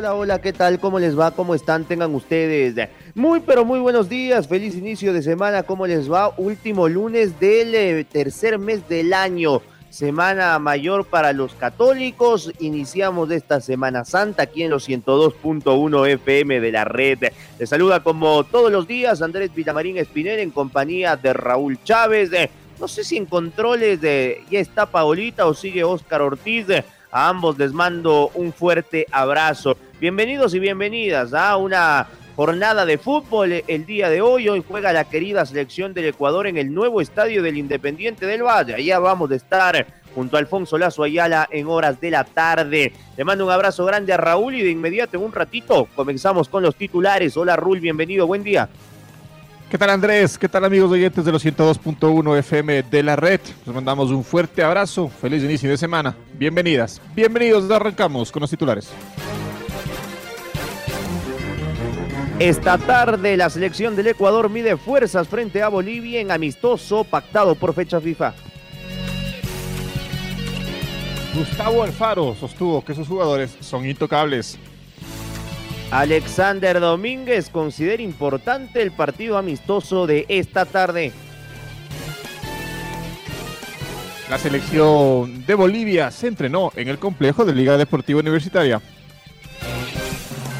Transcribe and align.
Hola, 0.00 0.14
hola, 0.14 0.40
¿qué 0.40 0.54
tal? 0.54 0.80
¿Cómo 0.80 0.98
les 0.98 1.18
va? 1.18 1.30
¿Cómo 1.32 1.54
están? 1.54 1.84
Tengan 1.84 2.14
ustedes 2.14 2.88
muy, 3.14 3.40
pero 3.40 3.66
muy 3.66 3.80
buenos 3.80 4.08
días. 4.08 4.48
Feliz 4.48 4.74
inicio 4.74 5.12
de 5.12 5.20
semana. 5.20 5.64
¿Cómo 5.64 5.86
les 5.86 6.10
va? 6.10 6.32
Último 6.38 6.88
lunes 6.88 7.38
del 7.38 7.74
eh, 7.74 8.06
tercer 8.10 8.58
mes 8.58 8.88
del 8.88 9.12
año. 9.12 9.60
Semana 9.90 10.58
mayor 10.58 11.04
para 11.04 11.34
los 11.34 11.52
católicos. 11.52 12.50
Iniciamos 12.60 13.30
esta 13.30 13.60
Semana 13.60 14.06
Santa 14.06 14.44
aquí 14.44 14.62
en 14.62 14.70
los 14.70 14.88
102.1 14.88 16.08
FM 16.08 16.60
de 16.60 16.72
la 16.72 16.84
red. 16.86 17.18
Les 17.58 17.68
saluda 17.68 18.02
como 18.02 18.44
todos 18.44 18.72
los 18.72 18.88
días 18.88 19.20
Andrés 19.20 19.54
Villamarín 19.54 19.98
Espinel 19.98 20.38
en 20.38 20.50
compañía 20.50 21.14
de 21.16 21.34
Raúl 21.34 21.78
Chávez. 21.84 22.30
No 22.80 22.88
sé 22.88 23.04
si 23.04 23.18
en 23.18 23.26
controles 23.26 24.00
de 24.00 24.44
ya 24.50 24.60
está 24.60 24.86
Paolita 24.86 25.44
o 25.44 25.52
sigue 25.52 25.84
Óscar 25.84 26.22
Ortiz. 26.22 26.68
A 27.12 27.28
ambos 27.28 27.58
les 27.58 27.72
mando 27.74 28.30
un 28.34 28.52
fuerte 28.52 29.04
abrazo. 29.10 29.76
Bienvenidos 30.00 30.54
y 30.54 30.58
bienvenidas 30.58 31.34
a 31.34 31.58
una 31.58 32.06
jornada 32.34 32.86
de 32.86 32.96
fútbol 32.96 33.62
el 33.66 33.84
día 33.84 34.08
de 34.08 34.22
hoy. 34.22 34.48
Hoy 34.48 34.64
juega 34.66 34.94
la 34.94 35.04
querida 35.04 35.44
selección 35.44 35.92
del 35.92 36.06
Ecuador 36.06 36.46
en 36.46 36.56
el 36.56 36.72
nuevo 36.72 37.02
estadio 37.02 37.42
del 37.42 37.58
Independiente 37.58 38.24
del 38.24 38.42
Valle. 38.42 38.76
Allá 38.76 38.98
vamos 38.98 39.30
a 39.30 39.34
estar 39.34 39.86
junto 40.14 40.36
a 40.36 40.40
Alfonso 40.40 40.78
Lazo 40.78 41.02
Ayala 41.02 41.46
en 41.52 41.66
horas 41.66 42.00
de 42.00 42.12
la 42.12 42.24
tarde. 42.24 42.94
Le 43.14 43.24
mando 43.24 43.44
un 43.44 43.52
abrazo 43.52 43.84
grande 43.84 44.14
a 44.14 44.16
Raúl 44.16 44.54
y 44.54 44.62
de 44.62 44.70
inmediato 44.70 45.18
en 45.18 45.22
un 45.22 45.32
ratito 45.32 45.86
comenzamos 45.94 46.48
con 46.48 46.62
los 46.62 46.76
titulares. 46.76 47.36
Hola 47.36 47.56
Raúl, 47.56 47.78
bienvenido, 47.78 48.26
buen 48.26 48.42
día. 48.42 48.70
¿Qué 49.70 49.76
tal 49.76 49.90
Andrés? 49.90 50.38
¿Qué 50.38 50.48
tal 50.48 50.64
amigos 50.64 50.90
oyentes 50.90 51.26
de 51.26 51.30
los 51.30 51.44
102.1 51.44 52.38
FM 52.38 52.84
de 52.84 53.02
la 53.02 53.16
red? 53.16 53.40
Les 53.66 53.74
mandamos 53.74 54.10
un 54.10 54.24
fuerte 54.24 54.62
abrazo, 54.62 55.08
feliz 55.08 55.44
inicio 55.44 55.68
de 55.68 55.76
semana. 55.76 56.16
Bienvenidas, 56.32 57.02
bienvenidos, 57.14 57.70
arrancamos 57.70 58.32
con 58.32 58.40
los 58.40 58.48
titulares. 58.48 58.90
Esta 62.40 62.78
tarde 62.78 63.36
la 63.36 63.50
selección 63.50 63.94
del 63.96 64.06
Ecuador 64.06 64.48
mide 64.48 64.78
fuerzas 64.78 65.28
frente 65.28 65.62
a 65.62 65.68
Bolivia 65.68 66.22
en 66.22 66.30
amistoso 66.30 67.04
pactado 67.04 67.54
por 67.54 67.74
fecha 67.74 68.00
FIFA. 68.00 68.32
Gustavo 71.34 71.82
Alfaro 71.82 72.34
sostuvo 72.34 72.82
que 72.82 72.94
sus 72.94 73.06
jugadores 73.06 73.54
son 73.60 73.84
intocables. 73.84 74.58
Alexander 75.90 76.80
Domínguez 76.80 77.50
considera 77.50 78.02
importante 78.02 78.80
el 78.80 78.92
partido 78.92 79.36
amistoso 79.36 80.06
de 80.06 80.24
esta 80.30 80.64
tarde. 80.64 81.12
La 84.30 84.38
selección 84.38 85.44
de 85.44 85.54
Bolivia 85.54 86.10
se 86.10 86.28
entrenó 86.28 86.72
en 86.74 86.88
el 86.88 86.98
complejo 86.98 87.44
de 87.44 87.54
Liga 87.54 87.76
Deportiva 87.76 88.20
Universitaria. 88.20 88.80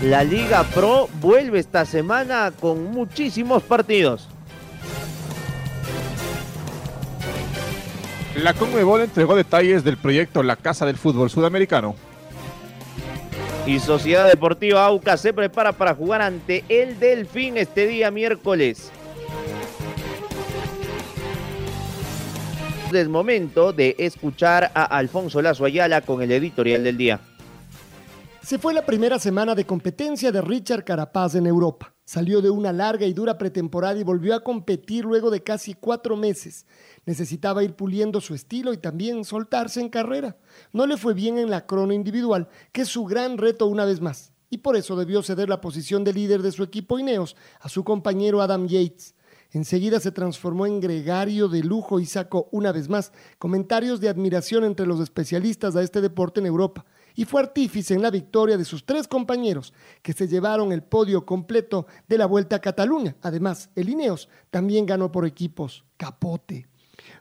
La 0.02 0.24
Liga 0.24 0.64
Pro 0.64 1.10
vuelve 1.20 1.58
esta 1.58 1.84
semana 1.84 2.54
con 2.58 2.84
muchísimos 2.84 3.62
partidos. 3.62 4.28
La 8.34 8.54
Conmebol 8.54 9.02
entregó 9.02 9.36
detalles 9.36 9.84
del 9.84 9.98
proyecto 9.98 10.42
La 10.42 10.56
Casa 10.56 10.86
del 10.86 10.96
Fútbol 10.96 11.28
Sudamericano. 11.28 11.96
Y 13.66 13.78
Sociedad 13.78 14.26
Deportiva 14.26 14.86
Auca 14.86 15.18
se 15.18 15.34
prepara 15.34 15.72
para 15.72 15.94
jugar 15.94 16.22
ante 16.22 16.64
el 16.70 16.98
Delfín 16.98 17.58
este 17.58 17.86
día 17.86 18.10
miércoles. 18.10 18.90
Es 22.90 23.06
momento 23.06 23.74
de 23.74 23.96
escuchar 23.98 24.72
a 24.74 24.84
Alfonso 24.84 25.42
Lazo 25.42 25.66
Ayala 25.66 26.00
con 26.00 26.22
el 26.22 26.32
editorial 26.32 26.84
del 26.84 26.96
día. 26.96 27.20
Se 28.42 28.58
fue 28.58 28.72
la 28.72 28.86
primera 28.86 29.18
semana 29.18 29.54
de 29.54 29.66
competencia 29.66 30.32
de 30.32 30.40
Richard 30.40 30.84
Carapaz 30.84 31.34
en 31.34 31.46
Europa. 31.46 31.94
Salió 32.04 32.40
de 32.40 32.48
una 32.48 32.72
larga 32.72 33.04
y 33.06 33.12
dura 33.12 33.36
pretemporada 33.36 34.00
y 34.00 34.02
volvió 34.02 34.34
a 34.34 34.42
competir 34.42 35.04
luego 35.04 35.30
de 35.30 35.42
casi 35.42 35.74
cuatro 35.74 36.16
meses. 36.16 36.66
Necesitaba 37.04 37.62
ir 37.62 37.76
puliendo 37.76 38.20
su 38.20 38.34
estilo 38.34 38.72
y 38.72 38.78
también 38.78 39.24
soltarse 39.24 39.80
en 39.80 39.90
carrera. 39.90 40.38
No 40.72 40.86
le 40.86 40.96
fue 40.96 41.12
bien 41.12 41.38
en 41.38 41.50
la 41.50 41.66
crono 41.66 41.92
individual, 41.92 42.48
que 42.72 42.82
es 42.82 42.88
su 42.88 43.04
gran 43.04 43.36
reto 43.36 43.66
una 43.66 43.84
vez 43.84 44.00
más. 44.00 44.32
Y 44.48 44.58
por 44.58 44.74
eso 44.74 44.96
debió 44.96 45.22
ceder 45.22 45.50
la 45.50 45.60
posición 45.60 46.02
de 46.02 46.14
líder 46.14 46.40
de 46.40 46.50
su 46.50 46.62
equipo 46.62 46.98
Ineos 46.98 47.36
a 47.60 47.68
su 47.68 47.84
compañero 47.84 48.40
Adam 48.40 48.66
Yates. 48.66 49.14
Enseguida 49.52 50.00
se 50.00 50.12
transformó 50.12 50.66
en 50.66 50.80
gregario 50.80 51.48
de 51.48 51.62
lujo 51.62 52.00
y 52.00 52.06
sacó 52.06 52.48
una 52.52 52.72
vez 52.72 52.88
más 52.88 53.12
comentarios 53.38 54.00
de 54.00 54.08
admiración 54.08 54.64
entre 54.64 54.86
los 54.86 54.98
especialistas 54.98 55.76
a 55.76 55.82
este 55.82 56.00
deporte 56.00 56.40
en 56.40 56.46
Europa 56.46 56.86
y 57.14 57.24
fue 57.24 57.40
artífice 57.40 57.94
en 57.94 58.02
la 58.02 58.10
victoria 58.10 58.56
de 58.56 58.64
sus 58.64 58.84
tres 58.84 59.08
compañeros 59.08 59.72
que 60.02 60.12
se 60.12 60.28
llevaron 60.28 60.72
el 60.72 60.82
podio 60.82 61.26
completo 61.26 61.86
de 62.08 62.18
la 62.18 62.26
Vuelta 62.26 62.56
a 62.56 62.60
Cataluña. 62.60 63.16
Además, 63.22 63.70
el 63.74 63.88
Ineos 63.88 64.28
también 64.50 64.86
ganó 64.86 65.10
por 65.12 65.26
equipos. 65.26 65.84
Capote. 65.96 66.70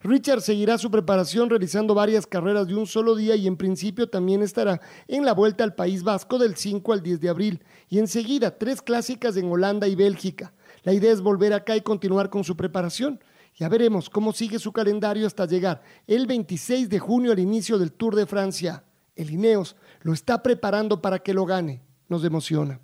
Richard 0.02 0.42
seguirá 0.42 0.78
su 0.78 0.92
preparación 0.92 1.50
realizando 1.50 1.94
varias 1.94 2.26
carreras 2.26 2.68
de 2.68 2.76
un 2.76 2.88
solo 2.88 3.16
día 3.16 3.36
y 3.36 3.48
en 3.48 3.58
principio 3.58 4.10
también 4.10 4.42
estará 4.42 4.82
en 5.08 5.26
la 5.26 5.34
Vuelta 5.34 5.64
al 5.64 5.76
País 5.76 6.04
Vasco 6.04 6.38
del 6.38 6.56
5 6.56 6.94
al 6.94 7.02
10 7.02 7.20
de 7.20 7.30
abril 7.30 7.64
y 7.90 8.00
enseguida 8.00 8.58
tres 8.58 8.82
clásicas 8.82 9.36
en 9.38 9.52
Holanda 9.52 9.88
y 9.88 9.96
Bélgica. 9.96 10.54
La 10.84 10.94
idea 10.94 11.12
es 11.12 11.22
volver 11.22 11.54
acá 11.54 11.76
y 11.76 11.82
continuar 11.82 12.30
con 12.30 12.44
su 12.44 12.56
preparación. 12.56 13.20
Ya 13.56 13.68
veremos 13.68 14.10
cómo 14.10 14.32
sigue 14.32 14.60
su 14.60 14.72
calendario 14.72 15.28
hasta 15.28 15.46
llegar 15.46 15.82
el 16.08 16.28
26 16.28 16.90
de 16.90 17.00
junio 17.00 17.32
al 17.34 17.40
inicio 17.40 17.78
del 17.78 17.92
Tour 17.92 18.16
de 18.16 18.26
Francia. 18.26 18.84
El 19.20 19.32
Ineos 19.32 19.76
lo 20.02 20.14
está 20.14 20.42
preparando 20.42 21.02
para 21.02 21.20
que 21.20 21.34
lo 21.34 21.46
gane. 21.46 21.84
Nos 22.08 22.24
emociona. 22.24 22.80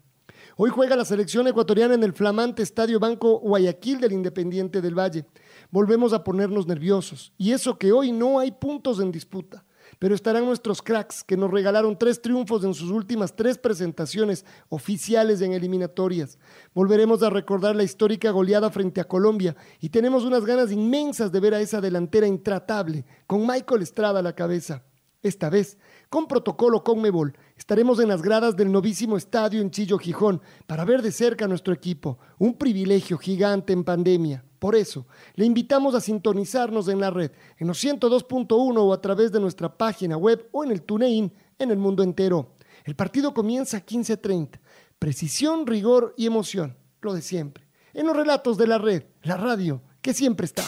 Hoy 0.58 0.70
juega 0.70 0.98
la 0.98 1.06
selección 1.06 1.48
ecuatoriana 1.48 1.94
en 1.94 2.04
el 2.04 2.12
flamante 2.12 2.62
Estadio 2.62 3.00
Banco 3.00 3.40
Guayaquil 3.40 4.02
del 4.02 4.12
Independiente 4.12 4.82
del 4.82 5.00
Valle. 5.00 5.26
Volvemos 5.72 6.12
a 6.12 6.26
ponernos 6.26 6.68
nerviosos. 6.68 7.32
Y 7.38 7.54
eso 7.54 7.78
que 7.78 7.94
hoy 7.94 8.12
no 8.12 8.40
hay 8.40 8.52
puntos 8.52 9.00
en 9.00 9.14
disputa. 9.14 9.64
Pero 9.98 10.14
estarán 10.14 10.44
nuestros 10.44 10.82
cracks 10.82 11.24
que 11.24 11.38
nos 11.38 11.50
regalaron 11.50 11.98
tres 11.98 12.22
triunfos 12.22 12.66
en 12.66 12.74
sus 12.74 12.92
últimas 12.92 13.34
tres 13.34 13.58
presentaciones 13.58 14.44
oficiales 14.68 15.40
en 15.40 15.54
eliminatorias. 15.54 16.38
Volveremos 16.74 17.24
a 17.24 17.30
recordar 17.30 17.78
la 17.78 17.84
histórica 17.84 18.32
goleada 18.32 18.70
frente 18.72 19.00
a 19.00 19.06
Colombia 19.06 19.56
y 19.80 19.88
tenemos 19.88 20.26
unas 20.26 20.44
ganas 20.44 20.70
inmensas 20.70 21.32
de 21.32 21.40
ver 21.40 21.54
a 21.54 21.62
esa 21.62 21.80
delantera 21.80 22.28
intratable, 22.28 23.06
con 23.26 23.48
Michael 23.48 23.84
Estrada 23.84 24.20
a 24.20 24.24
la 24.24 24.36
cabeza. 24.36 24.84
Esta 25.26 25.50
vez 25.50 25.80
con 26.12 26.28
protocolo 26.28 26.84
Conmebol. 26.84 27.36
Estaremos 27.58 28.00
en 28.00 28.10
las 28.10 28.22
gradas 28.22 28.56
del 28.56 28.72
novísimo 28.72 29.18
estadio 29.18 29.60
en 29.60 29.72
Chillo, 29.72 29.98
Gijón, 29.98 30.40
para 30.68 30.86
ver 30.86 31.02
de 31.02 31.12
cerca 31.12 31.46
a 31.46 31.48
nuestro 31.48 31.74
equipo. 31.74 32.20
Un 32.38 32.54
privilegio 32.54 33.18
gigante 33.18 33.74
en 33.74 33.84
pandemia. 33.84 34.46
Por 34.60 34.76
eso, 34.76 35.08
le 35.34 35.46
invitamos 35.46 35.96
a 35.96 36.00
sintonizarnos 36.00 36.90
en 36.90 37.00
la 37.00 37.10
red, 37.10 37.32
en 37.58 37.66
los 37.66 37.84
102.1 37.84 38.78
o 38.78 38.94
a 38.94 39.02
través 39.02 39.32
de 39.32 39.40
nuestra 39.40 39.76
página 39.76 40.16
web 40.16 40.48
o 40.52 40.64
en 40.64 40.70
el 40.70 40.84
TuneIn 40.84 41.34
en 41.58 41.72
el 41.72 41.78
mundo 41.80 42.04
entero. 42.04 42.54
El 42.84 42.96
partido 42.96 43.34
comienza 43.34 43.78
a 43.78 43.84
15.30. 43.84 44.60
Precisión, 45.00 45.66
rigor 45.66 46.14
y 46.18 46.28
emoción. 46.28 46.78
Lo 47.02 47.16
de 47.16 47.24
siempre. 47.24 47.68
En 47.96 48.06
los 48.06 48.16
relatos 48.16 48.60
de 48.60 48.68
la 48.68 48.78
red, 48.78 49.06
la 49.24 49.38
radio, 49.38 49.82
que 50.04 50.14
siempre 50.14 50.46
está. 50.46 50.64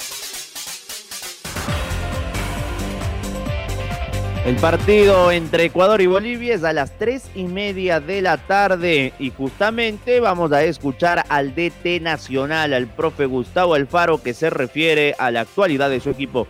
El 4.48 4.56
partido 4.56 5.30
entre 5.30 5.66
Ecuador 5.66 6.00
y 6.00 6.06
Bolivia 6.06 6.56
es 6.56 6.64
a 6.64 6.72
las 6.72 6.98
tres 6.98 7.24
y 7.36 7.44
media 7.44 8.00
de 8.00 8.22
la 8.22 8.38
tarde 8.38 9.12
y 9.20 9.30
justamente 9.30 10.22
vamos 10.22 10.54
a 10.54 10.64
escuchar 10.64 11.26
al 11.28 11.54
DT 11.54 12.00
Nacional, 12.02 12.72
al 12.72 12.88
profe 12.88 13.26
Gustavo 13.26 13.74
Alfaro, 13.74 14.24
que 14.24 14.34
se 14.34 14.50
refiere 14.50 15.16
a 15.20 15.32
la 15.32 15.42
actualidad 15.42 15.90
de 15.90 16.00
su 16.00 16.12
equipo. 16.12 16.48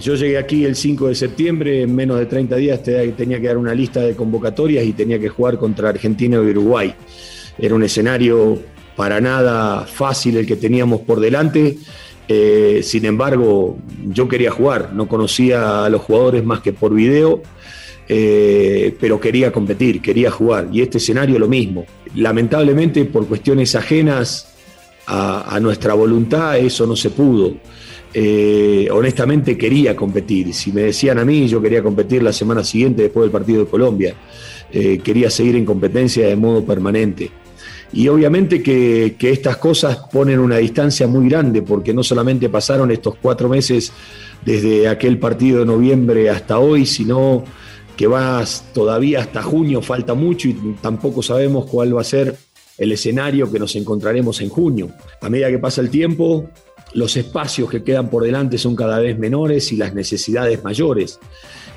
Yo 0.00 0.14
llegué 0.14 0.38
aquí 0.38 0.64
el 0.64 0.76
5 0.76 1.08
de 1.08 1.16
septiembre, 1.16 1.82
en 1.82 1.92
menos 1.92 2.20
de 2.20 2.26
30 2.26 2.54
días 2.54 2.84
tenía 2.84 3.40
que 3.40 3.48
dar 3.48 3.56
una 3.56 3.74
lista 3.74 3.98
de 3.98 4.14
convocatorias 4.14 4.84
y 4.84 4.92
tenía 4.92 5.18
que 5.18 5.28
jugar 5.28 5.58
contra 5.58 5.88
Argentina 5.88 6.36
y 6.36 6.50
Uruguay. 6.50 6.94
Era 7.58 7.74
un 7.74 7.82
escenario 7.82 8.60
para 8.94 9.20
nada 9.20 9.86
fácil 9.86 10.36
el 10.36 10.46
que 10.46 10.54
teníamos 10.54 11.00
por 11.00 11.18
delante. 11.18 11.78
Eh, 12.28 12.80
sin 12.82 13.04
embargo, 13.04 13.78
yo 14.06 14.28
quería 14.28 14.50
jugar, 14.50 14.92
no 14.92 15.08
conocía 15.08 15.84
a 15.84 15.88
los 15.88 16.02
jugadores 16.02 16.44
más 16.44 16.60
que 16.60 16.72
por 16.72 16.94
video, 16.94 17.42
eh, 18.08 18.94
pero 19.00 19.20
quería 19.20 19.52
competir, 19.52 20.00
quería 20.00 20.30
jugar. 20.30 20.68
Y 20.72 20.82
este 20.82 20.98
escenario 20.98 21.38
lo 21.38 21.48
mismo. 21.48 21.84
Lamentablemente, 22.14 23.04
por 23.06 23.26
cuestiones 23.26 23.74
ajenas 23.74 24.48
a, 25.06 25.58
nuestra 25.60 25.94
voluntad, 25.94 26.56
eso 26.58 26.86
no 26.86 26.96
se 26.96 27.10
pudo. 27.10 27.54
Eh, 28.14 28.88
honestamente 28.90 29.58
quería 29.58 29.96
competir. 29.96 30.54
Si 30.54 30.72
me 30.72 30.82
decían 30.82 31.18
a 31.18 31.24
mí, 31.24 31.48
yo 31.48 31.60
quería 31.60 31.82
competir 31.82 32.22
la 32.22 32.32
semana 32.32 32.62
siguiente 32.62 33.02
después 33.02 33.24
del 33.24 33.30
partido 33.30 33.64
de 33.64 33.70
Colombia. 33.70 34.14
quería 34.70 35.28
seguir 35.28 35.56
en 35.56 35.66
competencia 35.66 36.26
de 36.26 36.36
modo 36.36 36.64
permanente. 36.64 37.41
Y 37.92 38.08
obviamente 38.08 38.62
que, 38.62 39.16
estas 39.20 39.58
cosas 39.58 39.98
ponen 40.10 40.38
una 40.38 40.56
distancia 40.56 41.06
muy 41.06 41.28
grande, 41.28 41.62
porque 41.62 41.92
no 41.92 42.02
solamente 42.02 42.48
pasaron 42.48 42.90
estos 42.90 43.16
cuatro 43.20 43.48
meses 43.48 43.92
desde 44.44 44.88
aquel 44.88 45.18
partido 45.18 45.60
de 45.60 45.66
noviembre 45.66 46.30
hasta 46.30 46.58
hoy, 46.58 46.86
sino 46.86 47.44
que 47.96 48.06
vas 48.06 48.64
todavía 48.72 49.20
hasta 49.20 49.42
junio, 49.42 49.82
falta 49.82 50.14
mucho 50.14 50.48
y 50.48 50.54
tampoco 50.80 51.22
sabemos 51.22 51.66
cuál 51.66 51.94
va 51.94 52.00
a 52.00 52.04
ser 52.04 52.36
el 52.78 52.92
escenario 52.92 53.52
que 53.52 53.58
nos 53.58 53.76
encontraremos 53.76 54.40
en 54.40 54.48
junio. 54.48 54.88
A 55.20 55.28
medida 55.28 55.50
que 55.50 55.58
pasa 55.58 55.82
el 55.82 55.90
tiempo, 55.90 56.48
los 56.94 57.16
espacios 57.16 57.70
que 57.70 57.84
quedan 57.84 58.08
por 58.08 58.24
delante 58.24 58.56
son 58.56 58.74
cada 58.74 58.98
vez 58.98 59.18
menores 59.18 59.70
y 59.72 59.76
las 59.76 59.94
necesidades 59.94 60.64
mayores. 60.64 61.18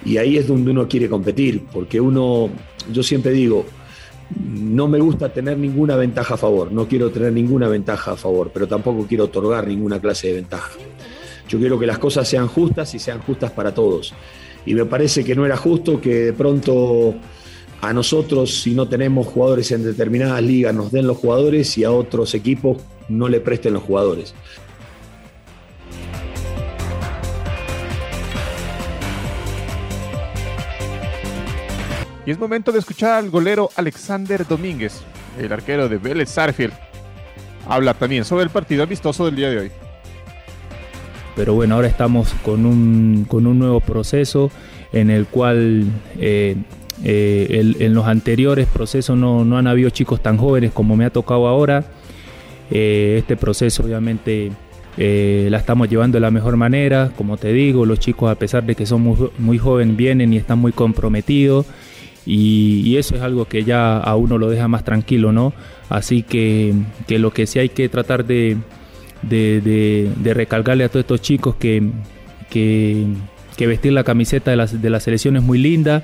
Y 0.05 0.17
ahí 0.17 0.37
es 0.37 0.47
donde 0.47 0.71
uno 0.71 0.87
quiere 0.87 1.09
competir, 1.09 1.65
porque 1.71 1.99
uno, 1.99 2.49
yo 2.91 3.03
siempre 3.03 3.31
digo, 3.31 3.65
no 4.29 4.87
me 4.87 4.99
gusta 4.99 5.31
tener 5.31 5.57
ninguna 5.57 5.95
ventaja 5.95 6.33
a 6.33 6.37
favor, 6.37 6.71
no 6.71 6.87
quiero 6.87 7.11
tener 7.11 7.31
ninguna 7.31 7.67
ventaja 7.67 8.11
a 8.11 8.15
favor, 8.15 8.51
pero 8.53 8.67
tampoco 8.67 9.05
quiero 9.07 9.25
otorgar 9.25 9.67
ninguna 9.67 9.99
clase 9.99 10.27
de 10.27 10.33
ventaja. 10.33 10.71
Yo 11.47 11.59
quiero 11.59 11.77
que 11.77 11.85
las 11.85 11.99
cosas 11.99 12.27
sean 12.27 12.47
justas 12.47 12.93
y 12.95 12.99
sean 12.99 13.21
justas 13.21 13.51
para 13.51 13.73
todos. 13.73 14.13
Y 14.65 14.73
me 14.73 14.85
parece 14.85 15.23
que 15.23 15.35
no 15.35 15.45
era 15.45 15.57
justo 15.57 16.01
que 16.01 16.25
de 16.25 16.33
pronto 16.33 17.13
a 17.81 17.93
nosotros, 17.93 18.61
si 18.61 18.73
no 18.73 18.87
tenemos 18.87 19.27
jugadores 19.27 19.71
en 19.71 19.83
determinadas 19.83 20.41
ligas, 20.41 20.73
nos 20.73 20.91
den 20.91 21.05
los 21.05 21.17
jugadores 21.17 21.77
y 21.77 21.83
a 21.83 21.91
otros 21.91 22.33
equipos 22.33 22.77
no 23.09 23.29
le 23.29 23.39
presten 23.39 23.73
los 23.73 23.83
jugadores. 23.83 24.33
Y 32.25 32.31
es 32.31 32.39
momento 32.39 32.71
de 32.71 32.79
escuchar 32.79 33.13
al 33.13 33.29
golero 33.29 33.69
Alexander 33.75 34.47
Domínguez, 34.47 35.01
el 35.39 35.53
arquero 35.53 35.87
de 35.87 35.97
Vélez 35.97 36.29
Sarfield. 36.29 36.73
Habla 37.67 37.93
también 37.93 38.25
sobre 38.25 38.43
el 38.43 38.49
partido 38.49 38.83
amistoso 38.83 39.25
del 39.25 39.35
día 39.35 39.49
de 39.51 39.59
hoy. 39.59 39.71
Pero 41.35 41.53
bueno, 41.53 41.75
ahora 41.75 41.87
estamos 41.87 42.33
con 42.43 42.65
un, 42.65 43.25
con 43.27 43.45
un 43.45 43.59
nuevo 43.59 43.79
proceso 43.79 44.49
en 44.91 45.11
el 45.11 45.27
cual 45.27 45.85
eh, 46.17 46.55
eh, 47.03 47.75
en 47.77 47.93
los 47.93 48.07
anteriores 48.07 48.67
procesos 48.67 49.15
no, 49.15 49.45
no, 49.45 49.57
han 49.57 49.67
habido 49.67 49.91
chicos 49.91 50.23
tan 50.23 50.37
jóvenes 50.37 50.71
como 50.71 50.95
me 50.95 51.05
ha 51.05 51.11
tocado 51.11 51.47
ahora. 51.47 51.85
Eh, 52.71 53.17
este 53.19 53.35
proceso 53.35 53.83
obviamente 53.83 54.51
la 54.97 55.57
estamos 55.57 55.89
llevando 55.89 56.15
de 56.15 56.21
la 56.21 56.31
mejor 56.31 56.55
manera, 56.55 57.11
como 57.17 57.37
te 57.37 57.51
digo, 57.51 57.85
los 57.85 57.99
chicos 57.99 58.31
a 58.31 58.35
pesar 58.35 58.63
de 58.63 58.75
que 58.75 58.85
son 58.85 59.01
muy, 59.01 59.29
muy 59.37 59.57
jóvenes 59.57 59.95
vienen 59.95 60.33
y 60.33 60.37
están 60.37 60.57
muy 60.57 60.71
comprometidos 60.71 61.67
y, 62.25 62.97
eso 62.97 63.15
es 63.15 63.21
algo 63.21 63.45
que 63.45 63.63
ya 63.63 63.97
a 63.97 64.15
uno 64.15 64.37
lo 64.37 64.49
deja 64.49 64.67
más 64.67 64.83
tranquilo, 64.83 65.31
¿no? 65.31 65.53
Así 65.89 66.23
que, 66.23 66.73
lo 67.07 67.31
que 67.31 67.45
sí 67.45 67.59
hay 67.59 67.69
que 67.69 67.87
tratar 67.89 68.25
de, 68.25 68.57
de, 69.21 70.33
recalcarle 70.33 70.83
a 70.83 70.89
todos 70.89 71.01
estos 71.03 71.21
chicos 71.21 71.55
que, 71.55 71.83
que, 72.49 73.05
vestir 73.59 73.93
la 73.93 74.03
camiseta 74.03 74.51
de 74.51 74.57
la, 74.57 74.65
de 74.65 74.89
la 74.89 74.99
selección 74.99 75.37
es 75.37 75.43
muy 75.43 75.59
linda, 75.59 76.03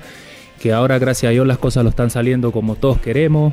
que 0.60 0.72
ahora 0.72 0.98
gracias 0.98 1.30
a 1.30 1.32
Dios 1.32 1.46
las 1.46 1.58
cosas 1.58 1.82
lo 1.82 1.90
están 1.90 2.10
saliendo 2.10 2.52
como 2.52 2.76
todos 2.76 2.98
queremos, 2.98 3.52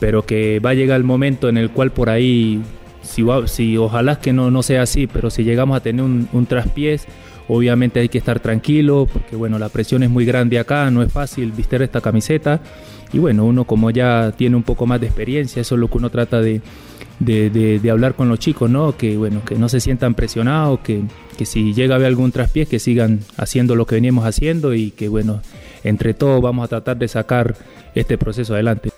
pero 0.00 0.26
que 0.26 0.58
va 0.58 0.70
a 0.70 0.74
llegar 0.74 0.96
el 0.96 1.04
momento 1.04 1.48
en 1.48 1.56
el 1.56 1.70
cual 1.70 1.92
por 1.92 2.10
ahí, 2.10 2.60
si, 3.02 3.24
si 3.46 3.76
ojalá 3.76 4.18
que 4.18 4.32
no, 4.32 4.50
no 4.50 4.64
sea 4.64 4.82
así, 4.82 5.06
pero 5.06 5.30
si 5.30 5.44
llegamos 5.44 5.76
a 5.76 5.80
tener 5.80 6.04
un, 6.04 6.28
un 6.32 6.46
traspiés, 6.46 7.06
Obviamente 7.48 8.00
hay 8.00 8.10
que 8.10 8.18
estar 8.18 8.40
tranquilo 8.40 9.08
porque 9.10 9.34
bueno, 9.34 9.58
la 9.58 9.70
presión 9.70 10.02
es 10.02 10.10
muy 10.10 10.26
grande 10.26 10.58
acá, 10.58 10.90
no 10.90 11.02
es 11.02 11.10
fácil 11.10 11.50
vestir 11.52 11.82
esta 11.82 12.00
camiseta. 12.00 12.60
Y 13.12 13.18
bueno, 13.18 13.46
uno 13.46 13.64
como 13.64 13.90
ya 13.90 14.32
tiene 14.36 14.56
un 14.56 14.62
poco 14.62 14.86
más 14.86 15.00
de 15.00 15.06
experiencia, 15.06 15.62
eso 15.62 15.74
es 15.74 15.80
lo 15.80 15.88
que 15.88 15.96
uno 15.96 16.10
trata 16.10 16.42
de, 16.42 16.60
hablar 17.90 18.14
con 18.14 18.28
los 18.28 18.38
chicos, 18.38 18.68
¿no? 18.68 18.96
Que 18.96 19.16
bueno, 19.16 19.42
que 19.46 19.54
no 19.54 19.70
se 19.70 19.80
sientan 19.80 20.14
presionados, 20.14 20.80
que, 20.80 21.02
que 21.38 21.46
si 21.46 21.72
llega 21.72 21.94
a 21.94 21.96
haber 21.96 22.08
algún 22.08 22.32
traspiés, 22.32 22.68
que 22.68 22.78
sigan 22.78 23.20
haciendo 23.38 23.76
lo 23.76 23.86
que 23.86 23.94
veníamos 23.94 24.26
haciendo 24.26 24.74
y 24.74 24.90
que 24.90 25.08
bueno, 25.08 25.40
entre 25.84 26.12
todos 26.12 26.42
vamos 26.42 26.66
a 26.66 26.68
tratar 26.68 26.98
de 26.98 27.08
sacar 27.08 27.56
este 27.94 28.18
proceso 28.18 28.52
adelante. 28.52 28.90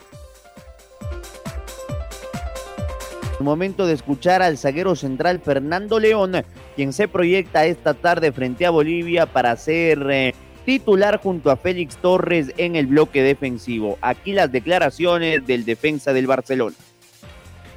Momento 3.38 3.87
de 3.87 3.94
escuchar 3.94 4.43
al 4.43 4.58
zaguero 4.58 4.94
central 4.94 5.41
Fernando 5.41 5.99
León, 5.99 6.32
quien 6.76 6.93
se 6.93 7.08
proyecta 7.08 7.67
esta 7.67 7.94
tarde 7.94 8.32
frente 8.32 8.67
a 8.67 8.70
Bolivia 8.70 9.26
para 9.26 9.56
ser 9.56 10.06
eh, 10.11 10.34
titular 10.64 11.20
junto 11.20 11.50
a 11.50 11.56
Félix 11.56 11.96
Torres 11.96 12.52
en 12.56 12.76
el 12.76 12.87
bloque 12.87 13.22
defensivo. 13.22 13.99
Aquí 14.00 14.32
las 14.32 14.52
declaraciones 14.52 15.46
del 15.46 15.64
defensa 15.64 16.12
del 16.12 16.26
Barcelona. 16.26 16.76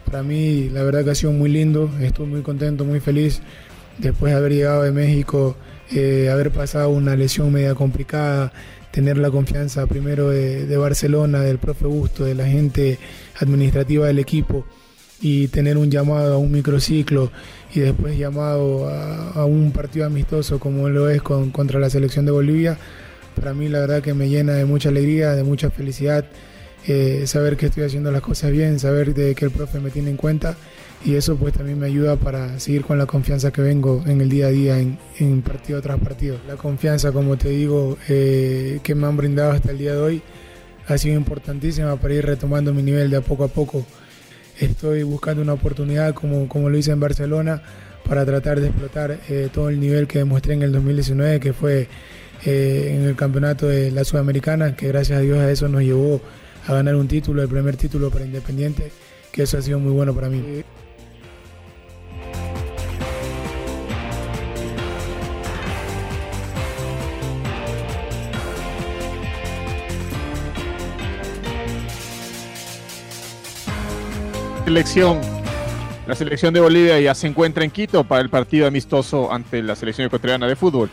Para 0.05 0.23
mí, 0.23 0.69
la 0.69 0.83
verdad 0.83 1.03
que 1.03 1.11
ha 1.11 1.15
sido 1.15 1.31
muy 1.31 1.49
lindo, 1.49 1.89
estoy 2.01 2.27
muy 2.27 2.41
contento, 2.41 2.85
muy 2.85 2.99
feliz 2.99 3.41
después 3.97 4.31
de 4.31 4.37
haber 4.37 4.53
llegado 4.53 4.83
de 4.83 4.91
México, 4.91 5.55
eh, 5.91 6.29
haber 6.31 6.51
pasado 6.51 6.89
una 6.89 7.15
lesión 7.15 7.51
media 7.51 7.73
complicada, 7.73 8.51
tener 8.91 9.17
la 9.17 9.31
confianza 9.31 9.87
primero 9.87 10.29
de, 10.29 10.65
de 10.67 10.77
Barcelona, 10.77 11.41
del 11.41 11.57
profe 11.57 11.85
Busto, 11.87 12.25
de 12.25 12.35
la 12.35 12.45
gente 12.45 12.99
administrativa 13.39 14.05
del 14.05 14.19
equipo 14.19 14.65
y 15.23 15.47
tener 15.47 15.77
un 15.77 15.89
llamado 15.89 16.33
a 16.33 16.37
un 16.37 16.51
microciclo 16.51 17.31
y 17.73 17.79
después 17.79 18.17
llamado 18.17 18.89
a, 18.89 19.45
un 19.45 19.71
partido 19.71 20.05
amistoso 20.05 20.59
como 20.59 20.89
lo 20.89 21.09
es 21.09 21.21
contra 21.21 21.79
la 21.79 21.89
selección 21.89 22.25
de 22.25 22.31
Bolivia, 22.31 22.77
para 23.33 23.53
mí 23.53 23.69
la 23.69 23.79
verdad 23.79 24.03
que 24.03 24.13
me 24.13 24.27
llena 24.27 24.53
de 24.53 24.65
mucha 24.65 24.89
alegría, 24.89 25.31
de 25.31 25.43
mucha 25.43 25.71
felicidad, 25.71 26.25
eh, 26.85 27.23
saber 27.25 27.55
que 27.55 27.67
estoy 27.67 27.83
haciendo 27.83 28.11
las 28.11 28.21
cosas 28.21 28.51
bien, 28.51 28.79
saber 28.79 29.13
que 29.13 29.45
el 29.45 29.51
profe 29.51 29.79
me 29.79 29.91
tiene 29.91 30.09
en 30.09 30.17
cuenta 30.17 30.57
y 31.05 31.15
eso 31.15 31.37
pues 31.37 31.53
también 31.53 31.79
me 31.79 31.87
ayuda 31.87 32.17
para 32.17 32.59
seguir 32.59 32.83
con 32.83 32.97
la 32.97 33.05
confianza 33.05 33.51
que 33.51 33.61
vengo 33.61 34.03
en 34.05 34.19
el 34.19 34.27
día 34.27 34.47
a 34.47 34.51
día 34.51 34.77
en, 34.77 35.41
partido 35.41 35.81
tras 35.81 35.99
partido. 35.99 36.37
La 36.47 36.55
confianza, 36.55 37.13
como 37.13 37.37
te 37.37 37.49
digo, 37.49 37.97
eh, 38.09 38.81
que 38.83 38.93
me 38.93 39.07
han 39.07 39.15
brindado 39.15 39.51
hasta 39.51 39.71
el 39.71 39.77
día 39.77 39.93
de 39.93 40.01
hoy 40.01 40.21
ha 40.85 40.97
sido 40.97 41.15
importantísima 41.15 41.95
para 41.95 42.13
ir 42.13 42.25
retomando 42.25 42.73
mi 42.73 42.83
nivel 42.83 43.09
de 43.09 43.15
a 43.15 43.21
poco 43.21 43.45
a 43.45 43.47
poco 43.47 43.85
estoy 44.59 45.03
buscando 45.03 45.41
una 45.41 45.53
oportunidad 45.53 46.13
como, 46.13 46.47
como 46.47 46.69
lo 46.69 46.77
hice 46.77 46.91
en 46.91 46.99
Barcelona 46.99 47.61
para 48.07 48.25
tratar 48.25 48.59
de 48.59 48.67
explotar 48.67 49.19
eh, 49.29 49.49
todo 49.51 49.69
el 49.69 49.79
nivel 49.79 50.07
que 50.07 50.19
demostré 50.19 50.53
en 50.53 50.63
el 50.63 50.71
2019, 50.71 51.39
que 51.39 51.53
fue 51.53 51.87
eh, 52.45 52.95
en 52.95 53.03
el 53.03 53.15
campeonato 53.15 53.67
de 53.67 53.91
la 53.91 54.03
Sudamericana, 54.03 54.75
que 54.75 54.87
gracias 54.87 55.19
a 55.19 55.21
Dios 55.21 55.39
a 55.39 55.49
eso 55.49 55.67
nos 55.67 55.81
llevó 55.81 56.21
a 56.67 56.73
ganar 56.73 56.95
un 56.95 57.07
título, 57.07 57.41
el 57.41 57.49
primer 57.49 57.77
título 57.77 58.09
para 58.09 58.25
Independiente, 58.25 58.91
que 59.31 59.43
eso 59.43 59.57
ha 59.57 59.61
sido 59.61 59.79
muy 59.79 59.91
bueno 59.91 60.13
para 60.13 60.29
mí. 60.29 60.63
Selección, 74.65 75.19
la 76.07 76.15
selección 76.15 76.53
de 76.53 76.61
Bolivia 76.61 76.99
ya 76.99 77.13
se 77.13 77.27
encuentra 77.27 77.65
en 77.65 77.71
Quito 77.71 78.05
para 78.05 78.21
el 78.21 78.29
partido 78.29 78.65
amistoso 78.65 79.31
ante 79.31 79.61
la 79.61 79.75
selección 79.75 80.07
ecuatoriana 80.07 80.47
de 80.47 80.55
fútbol, 80.55 80.89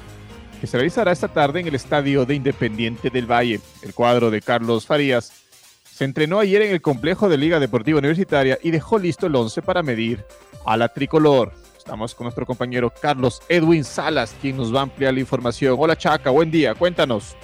que 0.61 0.67
se 0.67 0.77
realizará 0.77 1.13
esta 1.13 1.29
tarde 1.29 1.61
en 1.61 1.69
el 1.69 1.77
estadio 1.77 2.27
de 2.27 2.35
Independiente 2.35 3.11
del 3.11 3.31
Valle. 3.31 3.61
El 3.83 3.95
cuadro 3.95 4.31
de 4.31 4.43
Carlos 4.43 4.87
Farías 4.87 5.33
se 5.85 6.05
entrenó 6.05 6.41
ayer 6.41 6.63
en 6.63 6.73
el 6.73 6.83
complejo 6.83 7.29
de 7.29 7.39
Liga 7.39 7.61
Deportiva 7.61 8.01
Universitaria 8.01 8.59
y 8.61 8.73
dejó 8.73 8.99
listo 8.99 9.29
el 9.29 9.37
11 9.37 9.63
para 9.63 9.85
medir 9.85 10.25
a 10.67 10.77
la 10.77 10.89
tricolor. 10.89 11.53
Estamos 11.79 12.15
con 12.15 12.25
nuestro 12.25 12.47
compañero 12.47 12.93
Carlos 13.01 13.41
Edwin 13.49 13.85
Salas, 13.85 14.35
quien 14.41 14.57
nos 14.57 14.75
va 14.75 14.81
a 14.81 14.83
ampliar 14.83 15.15
la 15.15 15.21
información. 15.21 15.77
Hola 15.79 15.97
Chaca, 15.97 16.31
buen 16.31 16.51
día, 16.51 16.75
cuéntanos. 16.75 17.37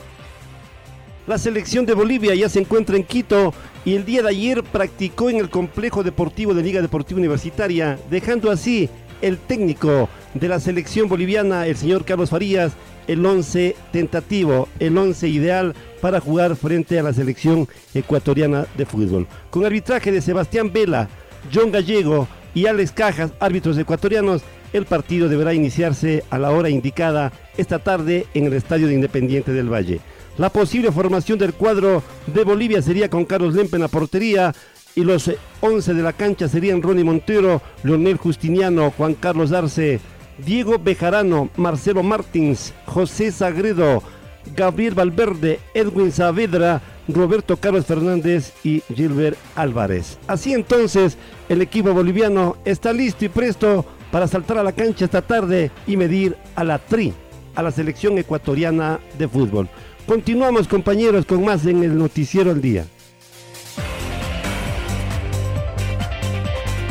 La 1.27 1.39
selección 1.39 1.85
de 1.87 1.95
Bolivia 1.95 2.37
ya 2.37 2.49
se 2.49 2.61
encuentra 2.61 2.95
en 2.97 3.03
Quito 3.03 3.53
y 3.85 3.97
el 3.97 4.05
día 4.05 4.23
de 4.23 4.29
ayer 4.29 4.63
practicó 4.63 5.29
en 5.29 5.39
el 5.39 5.51
complejo 5.51 6.05
deportivo 6.05 6.55
de 6.55 6.63
Liga 6.63 6.81
Deportiva 6.81 7.19
Universitaria, 7.19 7.99
dejando 8.09 8.49
así 8.49 8.89
el 9.23 9.37
técnico 9.39 10.09
de 10.35 10.49
la 10.49 10.61
selección 10.61 11.09
boliviana, 11.09 11.67
el 11.67 11.77
señor 11.77 12.05
Carlos 12.05 12.31
Farías, 12.31 12.75
el 13.09 13.27
11 13.27 13.75
tentativo, 13.91 14.69
el 14.79 14.97
11 14.97 15.27
ideal 15.27 15.75
para 16.01 16.21
jugar 16.21 16.55
frente 16.55 16.97
a 16.97 17.03
la 17.03 17.13
selección 17.13 17.67
ecuatoriana 17.93 18.67
de 18.77 18.87
fútbol. 18.87 19.27
Con 19.51 19.67
arbitraje 19.67 20.13
de 20.13 20.21
Sebastián 20.21 20.73
Vela, 20.73 21.09
John 21.53 21.73
Gallego 21.73 22.29
y 22.55 22.67
Alex 22.67 22.93
Cajas, 22.93 23.33
árbitros 23.41 23.77
ecuatorianos, 23.79 24.43
el 24.73 24.87
partido 24.87 25.29
deberá 25.29 25.55
iniciarse 25.55 26.23
a 26.31 26.39
la 26.39 26.53
hora 26.53 26.71
indicada 26.71 27.33
esta 27.57 27.81
tarde 27.81 28.27
en 28.35 28.45
el 28.45 28.53
Estadio 28.53 28.87
de 28.87 28.95
Independiente 28.95 29.53
del 29.53 29.73
Valle. 29.73 30.01
La 30.39 30.51
posible 30.51 30.93
formación 30.93 31.39
del 31.39 31.55
cuadro 31.55 32.03
de 32.27 32.45
Bolivia 32.45 32.83
sería 32.83 33.09
con 33.09 33.25
Carlos 33.25 33.55
Lempe 33.55 33.77
en 33.77 33.83
la 33.83 33.89
portería 33.89 34.55
y 34.95 35.03
los 35.03 35.31
11 35.61 35.95
de 35.95 36.03
la 36.03 36.13
cancha 36.13 36.47
serían 36.47 36.83
Ronnie 36.83 37.05
Montero, 37.05 37.63
Leonel 37.83 38.19
Justiniano, 38.19 38.91
Juan 38.91 39.15
Carlos 39.15 39.53
Arce, 39.53 39.99
Diego 40.39 40.79
Bejarano, 40.79 41.49
Marcelo 41.57 42.03
Martins, 42.03 42.75
José 42.85 43.33
Sagredo, 43.33 44.03
Gabriel 44.55 44.95
Valverde, 44.95 45.59
Edwin 45.73 46.13
Saavedra, 46.13 46.83
Roberto 47.09 47.57
Carlos 47.57 47.87
Fernández 47.87 48.53
y 48.63 48.83
Gilbert 48.95 49.39
Álvarez. 49.55 50.19
Así 50.27 50.53
entonces, 50.53 51.17
el 51.49 51.63
equipo 51.63 51.95
boliviano 51.95 52.57
está 52.67 52.93
listo 52.93 53.25
y 53.25 53.31
presto 53.31 53.87
para 54.11 54.29
saltar 54.29 54.59
a 54.59 54.63
la 54.63 54.73
cancha 54.73 55.07
esta 55.07 55.23
tarde 55.23 55.71
y 55.87 55.97
medir 55.97 56.37
a 56.55 56.65
la 56.65 56.79
TRI, 56.79 57.15
a 57.55 57.63
la 57.63 57.71
selección 57.71 58.19
ecuatoriana 58.19 59.01
de 59.19 59.29
fútbol. 59.29 59.69
Continuamos 60.07 60.69
compañeros 60.69 61.27
con 61.27 61.45
más 61.45 61.67
en 61.67 61.83
el 61.83 61.99
noticiero 61.99 62.53
al 62.53 62.61
día. 62.61 62.85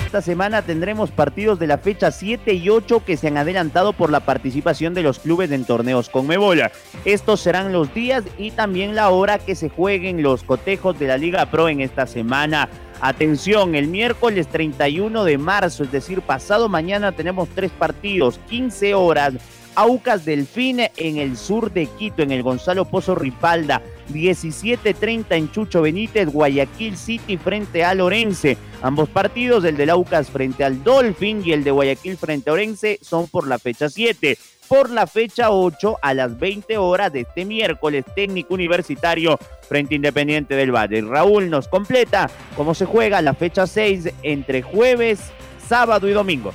Esta 0.06 0.22
semana 0.22 0.62
tendremos 0.62 1.12
partidos 1.12 1.58
de 1.58 1.68
la 1.68 1.78
fecha 1.78 2.12
7 2.12 2.54
y 2.54 2.70
8 2.70 3.06
que 3.06 3.16
se 3.16 3.30
han 3.30 3.38
adelantado 3.38 3.94
por 3.94 4.12
la 4.12 4.20
participación 4.20 4.94
de 4.94 5.02
los 5.02 5.20
clubes 5.20 5.50
en 5.52 5.64
torneos 5.64 6.10
con 6.10 6.28
Mebola. 6.28 6.74
Estos 7.06 7.40
serán 7.40 7.72
los 7.72 7.94
días 7.94 8.26
y 8.38 8.52
también 8.52 8.96
la 8.96 9.10
hora 9.10 9.40
que 9.40 9.56
se 9.56 9.70
jueguen 9.70 10.22
los 10.22 10.44
cotejos 10.44 11.00
de 11.00 11.08
la 11.08 11.18
Liga 11.18 11.46
Pro 11.46 11.70
en 11.70 11.80
esta 11.80 12.08
semana. 12.08 12.68
Atención, 13.00 13.76
el 13.76 13.88
miércoles 13.88 14.48
31 14.48 15.24
de 15.24 15.38
marzo, 15.38 15.84
es 15.84 15.92
decir, 15.92 16.22
pasado 16.22 16.68
mañana 16.68 17.14
tenemos 17.14 17.48
tres 17.56 17.72
partidos, 17.72 18.40
15 18.50 18.94
horas. 18.94 19.34
Aucas 19.76 20.26
Delfín 20.26 20.80
en 20.98 21.18
el 21.18 21.38
sur 21.38 21.72
de 21.72 21.86
Quito, 21.86 22.24
en 22.24 22.32
el 22.32 22.44
Gonzalo 22.44 22.86
Pozo 22.86 23.16
Ripalda. 23.16 23.82
17.30 24.12 25.26
en 25.32 25.52
Chucho 25.52 25.82
Benítez, 25.82 26.28
Guayaquil 26.28 26.96
City 26.96 27.38
frente 27.38 27.84
a 27.84 27.94
Lorense. 27.96 28.58
Ambos 28.82 29.10
partidos, 29.10 29.64
el 29.64 29.78
del 29.78 29.90
Aucas 29.90 30.30
frente 30.30 30.64
al 30.64 30.84
Dolphin 30.84 31.42
y 31.44 31.54
el 31.54 31.64
de 31.64 31.72
Guayaquil 31.72 32.18
frente 32.18 32.50
a 32.50 32.54
Orense, 32.54 33.00
son 33.02 33.28
por 33.28 33.48
la 33.48 33.58
fecha 33.60 33.90
7 33.90 34.38
por 34.68 34.90
la 34.90 35.08
fecha 35.08 35.52
8 35.52 36.00
a 36.02 36.14
las 36.14 36.38
20 36.40 36.78
horas 36.78 37.14
de 37.14 37.22
este 37.22 37.46
miércoles 37.46 38.04
técnico 38.16 38.54
universitario 38.54 39.38
frente 39.68 39.96
Independiente 39.96 40.56
del 40.56 40.72
Valle. 40.72 41.02
Raúl 41.02 41.50
nos 41.50 41.68
completa 41.68 42.30
cómo 42.56 42.74
se 42.74 42.86
juega 42.86 43.22
la 43.22 43.34
fecha 43.34 43.68
6 43.68 44.10
entre 44.24 44.62
jueves, 44.62 45.20
sábado 45.68 46.08
y 46.08 46.14
domingo. 46.14 46.54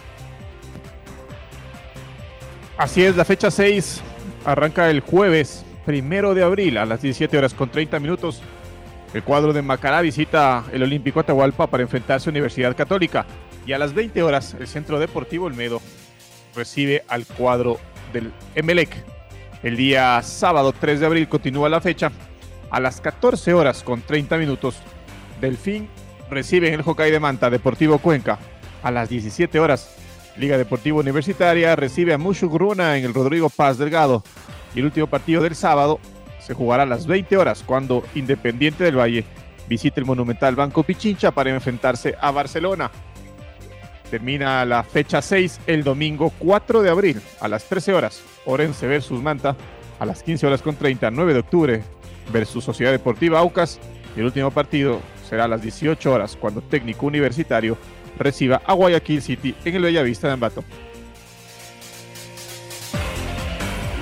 Así 2.81 3.05
es, 3.05 3.15
la 3.15 3.27
fecha 3.27 3.51
6 3.51 4.01
arranca 4.47 4.89
el 4.89 5.01
jueves 5.01 5.67
primero 5.85 6.33
de 6.33 6.43
abril 6.43 6.79
a 6.79 6.87
las 6.87 7.03
17 7.03 7.37
horas 7.37 7.53
con 7.53 7.71
30 7.71 8.01
minutos. 8.01 8.41
El 9.13 9.23
cuadro 9.23 9.53
de 9.53 9.61
Macará 9.61 10.01
visita 10.01 10.65
el 10.73 10.85
Olímpico 10.85 11.21
Atahualpa 11.21 11.67
para 11.67 11.83
enfrentarse 11.83 12.31
a 12.31 12.33
Universidad 12.33 12.75
Católica. 12.75 13.27
Y 13.67 13.75
a 13.75 13.79
las 13.79 13.93
20 13.93 14.23
horas, 14.23 14.57
el 14.59 14.67
Centro 14.67 14.99
Deportivo 14.99 15.45
Olmedo 15.45 15.83
recibe 16.57 17.05
al 17.09 17.27
cuadro 17.27 17.79
del 18.15 18.33
Emelec. 18.55 19.05
El 19.63 19.77
día 19.77 20.23
sábado 20.23 20.73
3 20.73 21.01
de 21.01 21.07
abril 21.07 21.29
continúa 21.29 21.69
la 21.69 21.83
fecha. 21.83 22.11
A 22.71 22.81
las 22.81 23.03
14 23.03 23.53
horas 23.53 23.83
con 23.83 24.01
30 24.01 24.39
minutos, 24.39 24.77
Delfín 25.39 25.87
recibe 26.31 26.69
en 26.69 26.75
el 26.77 26.83
Hockey 26.83 27.11
de 27.11 27.21
Manta 27.21 27.51
Deportivo 27.51 27.99
Cuenca. 27.99 28.39
A 28.83 28.91
las 28.91 29.11
17 29.11 29.61
horas, 29.61 30.00
Liga 30.41 30.57
Deportiva 30.57 30.99
Universitaria 30.99 31.77
recibe 31.77 32.15
a 32.15 32.19
Mushugruna 32.19 32.97
en 32.97 33.05
el 33.05 33.13
Rodrigo 33.13 33.51
Paz 33.51 33.77
Delgado. 33.77 34.25
Y 34.75 34.79
el 34.79 34.87
último 34.87 35.07
partido 35.07 35.43
del 35.43 35.55
sábado 35.55 36.01
se 36.41 36.55
jugará 36.55 36.85
a 36.85 36.87
las 36.87 37.07
20 37.07 37.37
horas 37.37 37.63
cuando 37.63 38.03
Independiente 38.15 38.83
del 38.83 38.99
Valle 38.99 39.27
visite 39.69 40.01
el 40.01 40.07
monumental 40.07 40.57
Banco 40.57 40.83
Pichincha 40.83 41.31
para 41.31 41.51
enfrentarse 41.51 42.17
a 42.19 42.31
Barcelona. 42.31 42.91
Termina 44.11 44.65
la 44.65 44.83
fecha 44.83 45.21
6 45.21 45.61
el 45.67 45.85
domingo 45.85 46.33
4 46.39 46.81
de 46.81 46.89
abril 46.89 47.21
a 47.41 47.47
las 47.47 47.65
13 47.65 47.93
horas. 47.93 48.23
Orense 48.47 48.87
versus 48.87 49.23
Manta 49.23 49.55
a 49.99 50.07
las 50.07 50.23
15 50.23 50.47
horas 50.47 50.63
con 50.63 50.75
30, 50.75 51.11
9 51.11 51.35
de 51.35 51.41
octubre 51.41 51.83
versus 52.33 52.65
Sociedad 52.65 52.93
Deportiva 52.93 53.41
Aucas. 53.41 53.79
Y 54.17 54.21
el 54.21 54.25
último 54.25 54.51
partido 54.51 55.01
será 55.29 55.45
a 55.45 55.49
las 55.49 55.61
18 55.61 56.11
horas 56.11 56.35
cuando 56.35 56.63
Técnico 56.63 57.05
Universitario 57.05 57.77
reciba 58.21 58.63
a 58.65 58.75
Guayaquil 58.75 59.23
City 59.23 59.55
en 59.65 59.75
el 59.75 59.83
Bellavista 59.83 60.29
de 60.29 60.35
Ambato. 60.35 60.65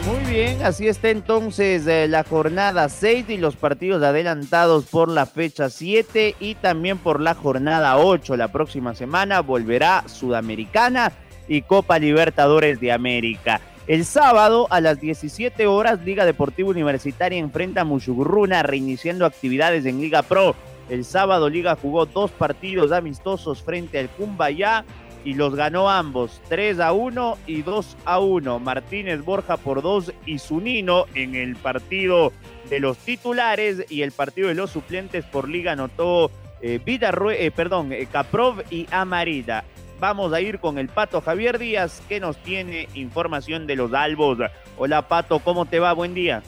Muy 0.07 0.33
bien, 0.33 0.63
así 0.63 0.89
está 0.89 1.11
entonces 1.11 1.87
eh, 1.87 2.09
la 2.09 2.25
jornada 2.25 2.89
6 2.89 3.27
y 3.29 3.37
los 3.37 3.57
partidos 3.57 4.03
adelantados 4.03 4.87
por 4.87 5.11
la 5.11 5.27
fecha 5.27 5.69
7 5.69 6.37
y 6.41 6.55
también 6.55 6.97
por 6.97 7.21
la 7.21 7.35
jornada 7.35 7.99
8. 7.99 8.37
La 8.37 8.49
próxima 8.49 8.95
semana 8.95 9.41
volverá 9.41 10.05
Sudamericana 10.07 11.13
y 11.47 11.61
Copa 11.61 11.99
Libertadores 11.99 12.81
de 12.81 12.93
América. 12.93 13.61
El 13.87 14.05
sábado 14.05 14.67
a 14.71 14.81
las 14.81 15.01
17 15.01 15.67
horas, 15.67 16.01
Liga 16.03 16.25
Deportiva 16.25 16.71
Universitaria 16.71 17.39
enfrenta 17.39 17.83
a 17.83 17.85
Mushugurruna, 17.85 18.63
reiniciando 18.63 19.27
actividades 19.27 19.85
en 19.85 20.01
Liga 20.01 20.23
Pro. 20.23 20.55
El 20.89 21.05
sábado 21.05 21.49
Liga 21.49 21.77
jugó 21.77 22.07
dos 22.07 22.31
partidos 22.31 22.93
amistosos 22.93 23.63
frente 23.63 23.99
al 23.99 24.09
Cumbayá 24.09 24.85
y 25.25 25.35
los 25.35 25.55
ganó 25.55 25.91
ambos, 25.91 26.41
3 26.49 26.81
a 26.81 26.93
1 26.93 27.39
y 27.47 27.63
2 27.63 27.97
a 28.05 28.19
1. 28.19 28.59
Martínez 28.61 29.23
Borja 29.25 29.57
por 29.57 29.83
2 29.83 30.13
y 30.25 30.39
Zunino 30.39 31.05
en 31.15 31.35
el 31.35 31.57
partido 31.57 32.33
de 32.71 32.81
los 32.81 32.97
titulares 32.99 33.85
y 33.91 34.03
el 34.03 34.13
partido 34.13 34.49
de 34.49 34.55
los 34.55 34.71
suplentes 34.71 35.25
por 35.25 35.49
liga 35.49 35.73
anotó 35.73 36.31
eh, 36.61 36.81
eh, 36.87 37.51
perdón, 37.55 37.93
eh, 37.93 38.07
Caprov 38.11 38.63
y 38.71 38.87
Amarida. 38.91 39.65
Vamos 40.01 40.33
a 40.33 40.41
ir 40.41 40.61
con 40.61 40.79
el 40.79 40.89
Pato 40.89 41.21
Javier 41.21 41.59
Díaz 41.59 42.03
que 42.09 42.21
nos 42.21 42.37
tiene 42.39 42.89
información 42.95 43.67
de 43.67 43.77
los 43.77 43.93
albos. 43.93 44.39
Hola 44.77 45.09
Pato, 45.09 45.41
¿cómo 45.41 45.67
te 45.67 45.81
va? 45.81 45.93
Buen 45.93 46.15
día. 46.15 46.43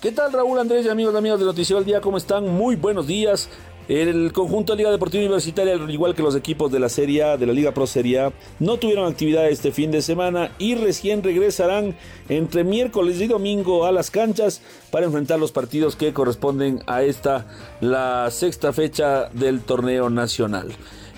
¿Qué 0.00 0.12
tal 0.12 0.32
Raúl 0.32 0.56
Andrés 0.60 0.86
y 0.86 0.88
amigos 0.88 1.12
y 1.12 1.16
amigos 1.16 1.40
de 1.40 1.46
Noticiero 1.46 1.78
al 1.80 1.84
Día? 1.84 2.00
¿Cómo 2.00 2.18
están? 2.18 2.46
Muy 2.46 2.76
buenos 2.76 3.08
días. 3.08 3.48
El 3.88 4.32
conjunto 4.32 4.72
de 4.72 4.76
Liga 4.76 4.92
Deportiva 4.92 5.24
Universitaria, 5.24 5.74
al 5.74 5.90
igual 5.90 6.14
que 6.14 6.22
los 6.22 6.36
equipos 6.36 6.70
de 6.70 6.78
la 6.78 6.88
Serie 6.88 7.24
A, 7.24 7.36
de 7.36 7.46
la 7.46 7.52
Liga 7.52 7.74
Pro 7.74 7.84
Serie 7.84 8.20
A, 8.20 8.32
no 8.60 8.76
tuvieron 8.76 9.10
actividad 9.10 9.48
este 9.48 9.72
fin 9.72 9.90
de 9.90 10.00
semana 10.00 10.52
y 10.58 10.76
recién 10.76 11.24
regresarán 11.24 11.96
entre 12.28 12.62
miércoles 12.62 13.20
y 13.20 13.26
domingo 13.26 13.86
a 13.86 13.90
las 13.90 14.12
canchas 14.12 14.62
para 14.92 15.06
enfrentar 15.06 15.40
los 15.40 15.50
partidos 15.50 15.96
que 15.96 16.12
corresponden 16.12 16.80
a 16.86 17.02
esta, 17.02 17.48
la 17.80 18.30
sexta 18.30 18.72
fecha 18.72 19.28
del 19.30 19.62
torneo 19.62 20.10
nacional. 20.10 20.68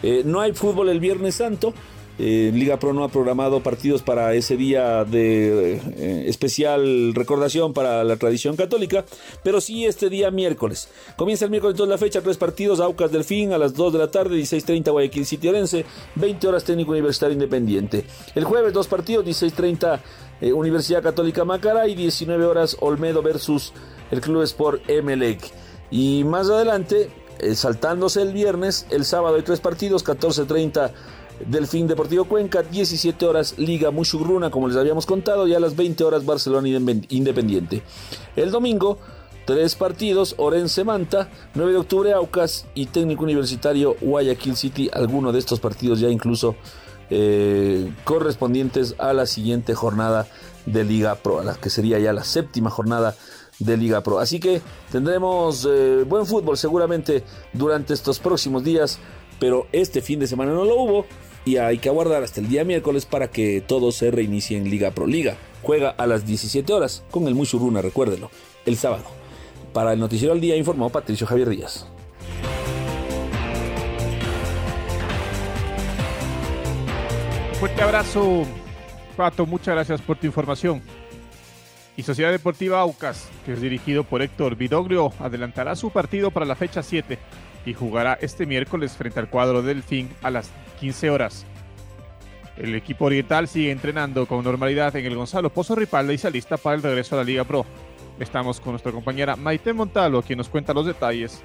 Eh, 0.03 0.23
no 0.25 0.41
hay 0.41 0.55
fútbol 0.55 0.89
el 0.89 1.01
Viernes 1.01 1.35
Santo, 1.35 1.75
eh, 2.23 2.53
Liga 2.53 2.79
Pro 2.79 2.93
no 2.93 3.03
ha 3.03 3.09
programado 3.09 3.63
partidos 3.63 4.03
para 4.03 4.35
ese 4.35 4.59
día 4.59 5.07
de 5.07 5.77
eh, 5.77 6.25
especial 6.29 7.15
recordación 7.15 7.73
para 7.73 8.05
la 8.05 8.17
tradición 8.17 8.57
católica, 8.57 9.07
pero 9.43 9.63
sí 9.63 9.87
este 9.87 10.11
día 10.11 10.31
miércoles. 10.31 10.89
Comienza 11.17 11.47
el 11.47 11.51
miércoles 11.51 11.77
entonces 11.77 11.91
la 11.91 11.97
fecha, 11.97 12.21
tres 12.21 12.37
partidos, 12.37 12.79
Aucas 12.79 13.11
Delfín 13.11 13.55
a 13.55 13.59
las 13.59 13.73
2 13.73 13.95
de 13.95 13.99
la 13.99 14.11
tarde, 14.11 14.37
16.30 14.37 14.93
Guayaquil 14.93 15.25
City 15.25 15.49
Orense, 15.49 15.87
20 16.17 16.47
horas 16.47 16.63
Técnico 16.63 16.91
Universitario 16.91 17.33
Independiente. 17.33 18.05
El 18.35 18.45
jueves 18.45 18.75
dos 18.75 18.87
partidos, 18.87 19.25
16.30 19.25 20.01
eh, 20.43 20.53
Universidad 20.53 21.03
Católica 21.03 21.47
Macará 21.47 21.89
y 21.89 21.95
19 21.95 22.45
horas 22.45 22.77
Olmedo 22.81 23.23
versus 23.23 23.73
el 24.11 24.21
Club 24.21 24.43
Sport 24.43 24.83
Emelec. 24.91 25.41
Y 25.91 26.25
más 26.25 26.51
adelante, 26.51 27.09
saltándose 27.55 28.21
el 28.21 28.35
viernes, 28.35 28.87
el 28.91 29.07
sábado 29.07 29.37
hay 29.37 29.43
tres 29.43 29.61
partidos, 29.61 30.05
14.30 30.05 30.93
Delfín 31.47 31.87
Deportivo 31.87 32.25
Cuenca, 32.25 32.63
17 32.63 33.25
horas 33.27 33.55
Liga 33.59 33.91
Mushugruna, 33.91 34.51
como 34.51 34.69
les 34.69 34.77
habíamos 34.77 35.07
contado, 35.07 35.47
y 35.47 35.55
a 35.55 35.61
las 35.61 35.77
20 35.77 36.05
horas 36.05 36.25
Barcelona 36.25 36.69
Independiente. 36.69 37.83
El 38.37 38.51
domingo, 38.51 38.99
tres 39.47 39.75
partidos, 39.75 40.35
Orense 40.39 40.85
Manta, 40.85 41.29
9 41.55 41.73
de 41.73 41.79
octubre 41.79 42.13
Aucas 42.13 42.67
y 42.75 42.87
Técnico 42.87 43.25
Universitario 43.25 43.97
Guayaquil 44.01 44.57
City, 44.57 44.91
alguno 44.93 45.33
de 45.33 45.39
estos 45.39 45.61
partidos 45.61 46.01
ya 46.01 46.09
incluso 46.09 46.57
eh, 47.11 47.93
correspondientes 48.05 48.95
a 48.99 49.13
la 49.13 49.27
siguiente 49.27 49.75
jornada 49.75 50.27
de 50.67 50.85
Liga 50.85 51.17
Pro, 51.17 51.41
a 51.41 51.45
la 51.45 51.55
que 51.55 51.71
sería 51.71 51.99
ya 51.99 52.13
la 52.13 52.23
séptima 52.23 52.71
jornada 52.71 53.17
de 53.59 53.77
Liga 53.77 54.03
Pro. 54.03 54.19
Así 54.19 54.39
que 54.39 54.63
tendremos 54.93 55.67
eh, 55.69 56.05
buen 56.07 56.27
fútbol 56.27 56.57
seguramente 56.57 57.25
durante 57.53 57.95
estos 57.95 58.19
próximos 58.19 58.63
días, 58.63 58.99
pero 59.41 59.67
este 59.73 60.03
fin 60.03 60.21
de 60.21 60.27
semana 60.27 60.53
no 60.53 60.65
lo 60.65 60.77
hubo 60.77 61.07
y 61.45 61.57
hay 61.57 61.79
que 61.79 61.89
aguardar 61.89 62.23
hasta 62.23 62.41
el 62.41 62.49
día 62.49 62.65
miércoles 62.65 63.07
para 63.07 63.31
que 63.31 63.63
todo 63.67 63.93
se 63.93 64.11
reinicie 64.11 64.59
en 64.59 64.71
Liga 64.71 64.91
Pro 64.91 65.07
Liga. 65.07 65.37
Juega 65.63 65.91
a 65.91 66.07
las 66.07 66.27
17 66.27 66.73
horas 66.73 67.05
con 67.11 67.27
el 67.27 67.35
Mushuruna, 67.35 67.83
recuérdelo, 67.83 68.31
el 68.67 68.77
sábado. 68.77 69.05
Para 69.73 69.93
el 69.93 70.01
Noticiero 70.01 70.33
al 70.33 70.41
Día 70.41 70.57
informó 70.57 70.91
Patricio 70.91 71.27
Javier 71.27 71.49
Díaz. 71.49 71.87
Fuerte 77.59 77.83
abrazo, 77.83 78.45
Pato. 79.17 79.45
Muchas 79.45 79.75
gracias 79.75 80.01
por 80.01 80.17
tu 80.17 80.27
información. 80.27 80.83
Y 81.97 82.03
Sociedad 82.03 82.31
Deportiva 82.31 82.81
Aucas, 82.81 83.29
que 83.45 83.53
es 83.53 83.61
dirigido 83.61 84.05
por 84.05 84.23
Héctor 84.23 84.57
Vidoglio, 84.57 85.13
adelantará 85.19 85.77
su 85.77 85.91
partido 85.91 86.31
para 86.31 86.47
la 86.47 86.57
fecha 86.57 86.83
7 86.83 87.19
y 87.65 87.75
jugará 87.75 88.19
este 88.21 88.47
miércoles 88.47 88.93
frente 88.93 89.21
al 89.21 89.29
cuadro 89.29 89.63
del 89.63 89.83
Fin 89.83 90.09
a 90.23 90.31
las 90.31 90.51
15 90.81 91.11
horas. 91.11 91.47
El 92.57 92.75
equipo 92.75 93.07
oriental 93.07 93.49
sigue 93.49 93.71
entrenando 93.71 94.27
con 94.27 94.45
normalidad 94.45 94.95
en 94.97 95.07
el 95.07 95.17
Gonzalo 95.17 95.51
Pozo 95.51 95.75
Ripalda 95.75 96.13
y 96.13 96.19
se 96.19 96.27
alista 96.27 96.57
para 96.57 96.77
el 96.77 96.83
regreso 96.83 97.15
a 97.15 97.19
la 97.19 97.25
Liga 97.25 97.45
Pro. 97.45 97.65
Estamos 98.19 98.61
con 98.61 98.73
nuestra 98.73 98.93
compañera 98.93 99.37
Maite 99.37 99.73
Montalo, 99.73 100.21
quien 100.23 100.37
nos 100.37 100.49
cuenta 100.49 100.75
los 100.75 100.85
detalles 100.85 101.43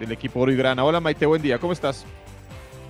del 0.00 0.12
equipo 0.12 0.44
Grana. 0.44 0.84
Hola 0.84 1.00
Maite, 1.00 1.24
buen 1.26 1.42
día, 1.42 1.58
¿cómo 1.58 1.72
estás? 1.72 2.04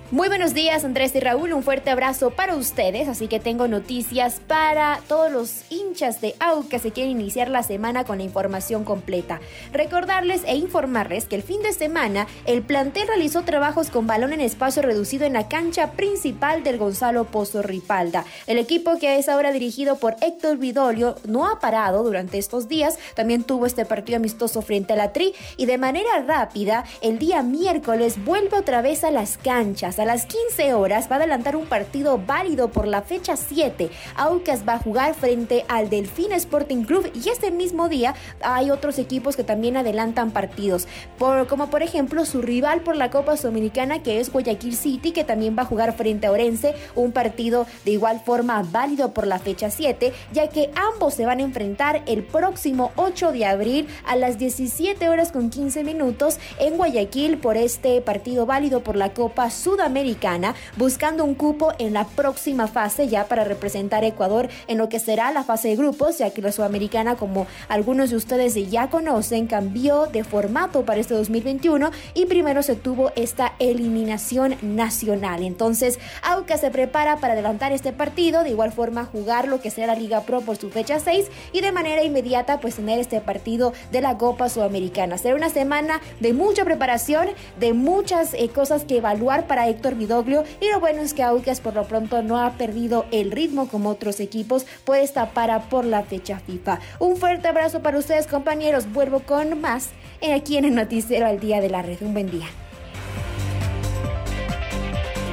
Muy 0.09 0.29
buenos 0.29 0.53
días 0.53 0.85
Andrés 0.85 1.13
y 1.15 1.19
Raúl, 1.19 1.51
un 1.51 1.63
fuerte 1.63 1.89
abrazo 1.89 2.29
para 2.29 2.55
ustedes, 2.55 3.09
así 3.09 3.27
que 3.27 3.41
tengo 3.41 3.67
noticias 3.67 4.39
para 4.47 5.01
todos 5.09 5.29
los 5.29 5.69
hinchas 5.69 6.21
de 6.21 6.33
AU 6.39 6.69
que 6.69 6.79
se 6.79 6.91
quieren 6.91 7.11
iniciar 7.11 7.49
la 7.49 7.61
semana 7.61 8.05
con 8.05 8.19
la 8.19 8.23
información 8.23 8.85
completa. 8.85 9.41
Recordarles 9.73 10.43
e 10.45 10.55
informarles 10.55 11.25
que 11.25 11.35
el 11.35 11.43
fin 11.43 11.61
de 11.61 11.73
semana 11.73 12.25
el 12.45 12.61
plantel 12.61 13.05
realizó 13.05 13.41
trabajos 13.41 13.89
con 13.89 14.07
balón 14.07 14.31
en 14.31 14.39
espacio 14.39 14.81
reducido 14.81 15.25
en 15.25 15.33
la 15.33 15.49
cancha 15.49 15.91
principal 15.91 16.63
del 16.63 16.77
Gonzalo 16.77 17.25
Pozo 17.25 17.61
Ripalda. 17.61 18.23
El 18.45 18.59
equipo 18.59 18.97
que 18.99 19.17
es 19.17 19.27
ahora 19.27 19.51
dirigido 19.51 19.97
por 19.97 20.15
Héctor 20.21 20.55
Vidolio 20.55 21.17
no 21.27 21.49
ha 21.49 21.59
parado 21.59 22.01
durante 22.03 22.37
estos 22.37 22.69
días, 22.69 22.97
también 23.13 23.43
tuvo 23.43 23.65
este 23.65 23.83
partido 23.83 24.15
amistoso 24.15 24.61
frente 24.61 24.93
a 24.93 24.95
la 24.95 25.11
Tri 25.11 25.33
y 25.57 25.65
de 25.65 25.77
manera 25.77 26.23
rápida 26.25 26.85
el 27.01 27.19
día 27.19 27.43
miércoles 27.43 28.23
vuelve 28.23 28.57
otra 28.57 28.81
vez 28.81 29.03
a 29.03 29.11
las 29.11 29.37
canchas 29.37 29.96
a 29.99 30.05
las 30.05 30.25
15 30.25 30.73
horas 30.73 31.09
va 31.09 31.15
a 31.15 31.19
adelantar 31.19 31.55
un 31.55 31.65
partido 31.65 32.19
válido 32.25 32.69
por 32.69 32.87
la 32.87 33.01
fecha 33.01 33.35
7. 33.35 33.89
Aucas 34.15 34.67
va 34.67 34.73
a 34.73 34.79
jugar 34.79 35.15
frente 35.15 35.65
al 35.67 35.89
Delfín 35.89 36.31
Sporting 36.33 36.83
Club 36.83 37.11
y 37.13 37.29
este 37.29 37.51
mismo 37.51 37.89
día 37.89 38.13
hay 38.41 38.69
otros 38.69 38.99
equipos 38.99 39.35
que 39.35 39.43
también 39.43 39.77
adelantan 39.77 40.31
partidos, 40.31 40.87
por, 41.17 41.47
como 41.47 41.69
por 41.69 41.83
ejemplo 41.83 42.25
su 42.25 42.41
rival 42.41 42.81
por 42.81 42.95
la 42.95 43.09
Copa 43.09 43.37
Sudamericana 43.37 44.03
que 44.03 44.19
es 44.19 44.31
Guayaquil 44.31 44.75
City 44.75 45.11
que 45.11 45.23
también 45.23 45.55
va 45.57 45.63
a 45.63 45.65
jugar 45.65 45.95
frente 45.95 46.27
a 46.27 46.31
Orense, 46.31 46.75
un 46.95 47.11
partido 47.11 47.65
de 47.85 47.91
igual 47.91 48.21
forma 48.23 48.63
válido 48.63 49.13
por 49.13 49.25
la 49.25 49.39
fecha 49.39 49.69
7, 49.69 50.13
ya 50.31 50.47
que 50.49 50.69
ambos 50.75 51.15
se 51.15 51.25
van 51.25 51.39
a 51.39 51.43
enfrentar 51.43 52.03
el 52.05 52.23
próximo 52.23 52.91
8 52.95 53.31
de 53.31 53.45
abril 53.45 53.87
a 54.05 54.15
las 54.15 54.37
17 54.37 55.09
horas 55.09 55.31
con 55.31 55.49
15 55.49 55.83
minutos 55.83 56.39
en 56.59 56.77
Guayaquil 56.77 57.37
por 57.37 57.57
este 57.57 58.01
partido 58.01 58.45
válido 58.45 58.83
por 58.83 58.95
la 58.95 59.13
Copa 59.13 59.49
Sudamericana 59.49 59.86
Americana, 59.87 60.53
buscando 60.75 61.25
un 61.25 61.33
cupo 61.33 61.73
en 61.79 61.93
la 61.93 62.05
próxima 62.05 62.67
fase 62.67 63.07
ya 63.07 63.25
para 63.25 63.43
representar 63.43 64.03
a 64.03 64.07
Ecuador 64.07 64.49
en 64.67 64.77
lo 64.77 64.89
que 64.89 64.99
será 64.99 65.31
la 65.31 65.43
fase 65.43 65.69
de 65.69 65.75
grupos, 65.75 66.19
ya 66.19 66.29
que 66.29 66.41
la 66.41 66.51
Sudamericana, 66.51 67.15
como 67.15 67.47
algunos 67.67 68.11
de 68.11 68.15
ustedes 68.15 68.53
ya 68.69 68.89
conocen, 68.89 69.47
cambió 69.47 70.05
de 70.05 70.23
formato 70.23 70.83
para 70.83 70.99
este 70.99 71.13
2021 71.13 71.91
y 72.13 72.25
primero 72.25 72.61
se 72.63 72.75
tuvo 72.75 73.11
esta 73.15 73.53
eliminación 73.59 74.55
nacional. 74.61 75.43
Entonces, 75.43 75.99
Aucas 76.21 76.61
se 76.61 76.71
prepara 76.71 77.17
para 77.17 77.33
adelantar 77.33 77.71
este 77.71 77.93
partido, 77.93 78.43
de 78.43 78.51
igual 78.51 78.71
forma 78.71 79.05
jugar 79.05 79.47
lo 79.47 79.61
que 79.61 79.71
será 79.71 79.87
la 79.87 79.95
Liga 79.95 80.21
Pro 80.21 80.41
por 80.41 80.57
su 80.57 80.69
fecha 80.69 80.99
6 80.99 81.27
y 81.53 81.61
de 81.61 81.71
manera 81.71 82.03
inmediata 82.03 82.59
pues 82.59 82.75
tener 82.75 82.99
este 82.99 83.21
partido 83.21 83.73
de 83.91 84.01
la 84.01 84.17
Copa 84.17 84.49
Sudamericana. 84.49 85.17
Será 85.17 85.35
una 85.35 85.49
semana 85.49 86.01
de 86.19 86.33
mucha 86.33 86.65
preparación, 86.65 87.27
de 87.59 87.73
muchas 87.73 88.33
eh, 88.33 88.49
cosas 88.49 88.83
que 88.83 88.97
evaluar 88.97 89.47
para 89.47 89.67
Héctor 89.77 89.95
Vidoglio 89.95 90.43
y 90.59 90.71
lo 90.71 90.79
bueno 90.79 91.01
es 91.01 91.13
que 91.13 91.21
Aucas 91.21 91.61
por 91.61 91.75
lo 91.75 91.83
pronto 91.87 92.23
no 92.23 92.39
ha 92.39 92.53
perdido 92.53 93.05
el 93.11 93.31
ritmo 93.31 93.67
como 93.67 93.89
otros 93.89 94.19
equipos 94.19 94.65
por 94.83 94.97
esta 94.97 95.31
para 95.31 95.69
por 95.69 95.85
la 95.85 96.03
fecha 96.03 96.39
FIFA. 96.39 96.79
Un 96.99 97.17
fuerte 97.17 97.47
abrazo 97.47 97.81
para 97.81 97.99
ustedes 97.99 98.25
compañeros, 98.25 98.91
vuelvo 98.91 99.19
con 99.19 99.61
más 99.61 99.89
aquí 100.33 100.57
en 100.57 100.65
el 100.65 100.75
noticiero 100.75 101.27
al 101.27 101.39
día 101.39 101.61
de 101.61 101.69
la 101.69 101.83
red. 101.83 101.97
Un 102.01 102.13
buen 102.13 102.31
día. 102.31 102.47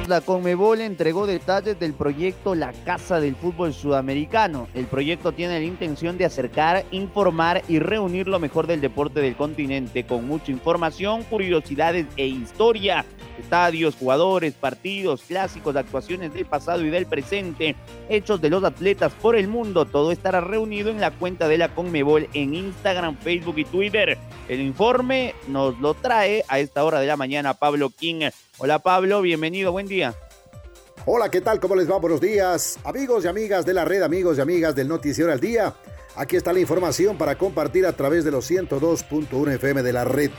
La 0.07 0.21
Conmebol 0.21 0.81
entregó 0.81 1.25
detalles 1.25 1.79
del 1.79 1.93
proyecto 1.93 2.53
La 2.53 2.73
Casa 2.73 3.19
del 3.19 3.35
Fútbol 3.35 3.73
Sudamericano. 3.73 4.67
El 4.75 4.85
proyecto 4.85 5.31
tiene 5.31 5.59
la 5.59 5.65
intención 5.65 6.17
de 6.17 6.25
acercar, 6.25 6.85
informar 6.91 7.63
y 7.67 7.79
reunir 7.79 8.27
lo 8.27 8.39
mejor 8.39 8.67
del 8.67 8.81
deporte 8.81 9.19
del 9.19 9.35
continente 9.35 10.05
con 10.05 10.27
mucha 10.27 10.51
información, 10.51 11.23
curiosidades 11.23 12.05
e 12.17 12.27
historia 12.27 13.03
estadios, 13.39 13.95
jugadores, 13.95 14.53
partidos, 14.53 15.23
clásicos, 15.23 15.75
actuaciones 15.75 16.33
del 16.33 16.45
pasado 16.45 16.83
y 16.83 16.89
del 16.89 17.05
presente, 17.05 17.75
hechos 18.09 18.41
de 18.41 18.49
los 18.49 18.63
atletas 18.63 19.13
por 19.13 19.35
el 19.35 19.47
mundo. 19.47 19.85
Todo 19.85 20.11
estará 20.11 20.41
reunido 20.41 20.89
en 20.89 21.01
la 21.01 21.11
cuenta 21.11 21.47
de 21.47 21.57
la 21.57 21.73
Conmebol 21.73 22.27
en 22.33 22.55
Instagram, 22.55 23.17
Facebook 23.17 23.57
y 23.57 23.65
Twitter. 23.65 24.17
El 24.47 24.61
informe 24.61 25.35
nos 25.47 25.79
lo 25.79 25.93
trae 25.93 26.43
a 26.47 26.59
esta 26.59 26.83
hora 26.83 26.99
de 26.99 27.07
la 27.07 27.17
mañana 27.17 27.53
Pablo 27.55 27.89
King. 27.89 28.29
Hola 28.57 28.79
Pablo, 28.79 29.21
bienvenido, 29.21 29.73
buen 29.73 29.85
día. 29.85 30.15
Hola, 31.05 31.29
¿qué 31.29 31.41
tal? 31.41 31.59
¿Cómo 31.59 31.75
les 31.75 31.91
va? 31.91 31.97
Buenos 31.97 32.21
días, 32.21 32.79
amigos 32.85 33.25
y 33.25 33.27
amigas 33.27 33.65
de 33.65 33.73
la 33.73 33.83
red, 33.83 34.01
amigos 34.01 34.37
y 34.37 34.41
amigas 34.41 34.73
del 34.73 34.87
Noticiero 34.87 35.29
al 35.29 35.41
Día. 35.41 35.75
Aquí 36.15 36.37
está 36.37 36.53
la 36.53 36.61
información 36.61 37.17
para 37.17 37.37
compartir 37.37 37.85
a 37.85 37.91
través 37.91 38.23
de 38.23 38.31
los 38.31 38.49
102.1 38.49 39.55
FM 39.55 39.83
de 39.83 39.91
la 39.91 40.05
red. 40.05 40.31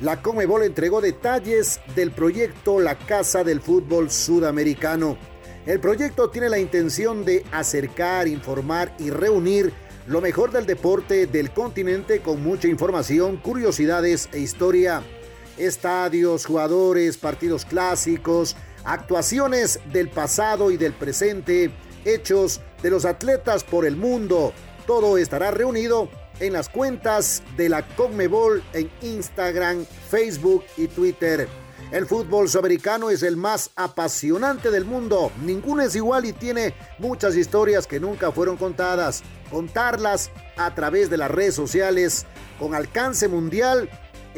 La 0.00 0.22
Comebol 0.22 0.62
entregó 0.62 1.02
detalles 1.02 1.78
del 1.94 2.10
proyecto 2.10 2.80
La 2.80 2.96
Casa 2.96 3.44
del 3.44 3.60
Fútbol 3.60 4.10
Sudamericano. 4.10 5.18
El 5.66 5.78
proyecto 5.78 6.30
tiene 6.30 6.48
la 6.48 6.58
intención 6.58 7.26
de 7.26 7.44
acercar, 7.52 8.28
informar 8.28 8.94
y 8.98 9.10
reunir 9.10 9.74
lo 10.06 10.22
mejor 10.22 10.52
del 10.52 10.64
deporte 10.64 11.26
del 11.26 11.50
continente 11.50 12.20
con 12.20 12.42
mucha 12.42 12.66
información, 12.66 13.36
curiosidades 13.36 14.30
e 14.32 14.38
historia. 14.38 15.02
Estadios, 15.58 16.46
jugadores, 16.46 17.18
partidos 17.18 17.64
clásicos, 17.64 18.56
actuaciones 18.84 19.80
del 19.92 20.08
pasado 20.08 20.70
y 20.70 20.76
del 20.76 20.92
presente, 20.92 21.70
hechos 22.04 22.60
de 22.82 22.90
los 22.90 23.04
atletas 23.04 23.64
por 23.64 23.84
el 23.84 23.96
mundo. 23.96 24.52
Todo 24.86 25.18
estará 25.18 25.50
reunido 25.50 26.08
en 26.40 26.52
las 26.52 26.68
cuentas 26.68 27.42
de 27.56 27.68
la 27.68 27.86
Conmebol 27.96 28.62
en 28.72 28.90
Instagram, 29.02 29.84
Facebook 30.08 30.64
y 30.76 30.86
Twitter. 30.86 31.48
El 31.90 32.06
fútbol 32.06 32.50
sudamericano 32.50 33.08
es 33.08 33.22
el 33.22 33.38
más 33.38 33.70
apasionante 33.74 34.70
del 34.70 34.84
mundo. 34.84 35.32
Ninguno 35.42 35.82
es 35.82 35.96
igual 35.96 36.26
y 36.26 36.34
tiene 36.34 36.74
muchas 36.98 37.34
historias 37.34 37.86
que 37.86 37.98
nunca 37.98 38.30
fueron 38.30 38.58
contadas. 38.58 39.22
Contarlas 39.50 40.30
a 40.58 40.74
través 40.74 41.08
de 41.08 41.16
las 41.16 41.30
redes 41.30 41.54
sociales 41.54 42.26
con 42.58 42.74
alcance 42.74 43.26
mundial 43.28 43.88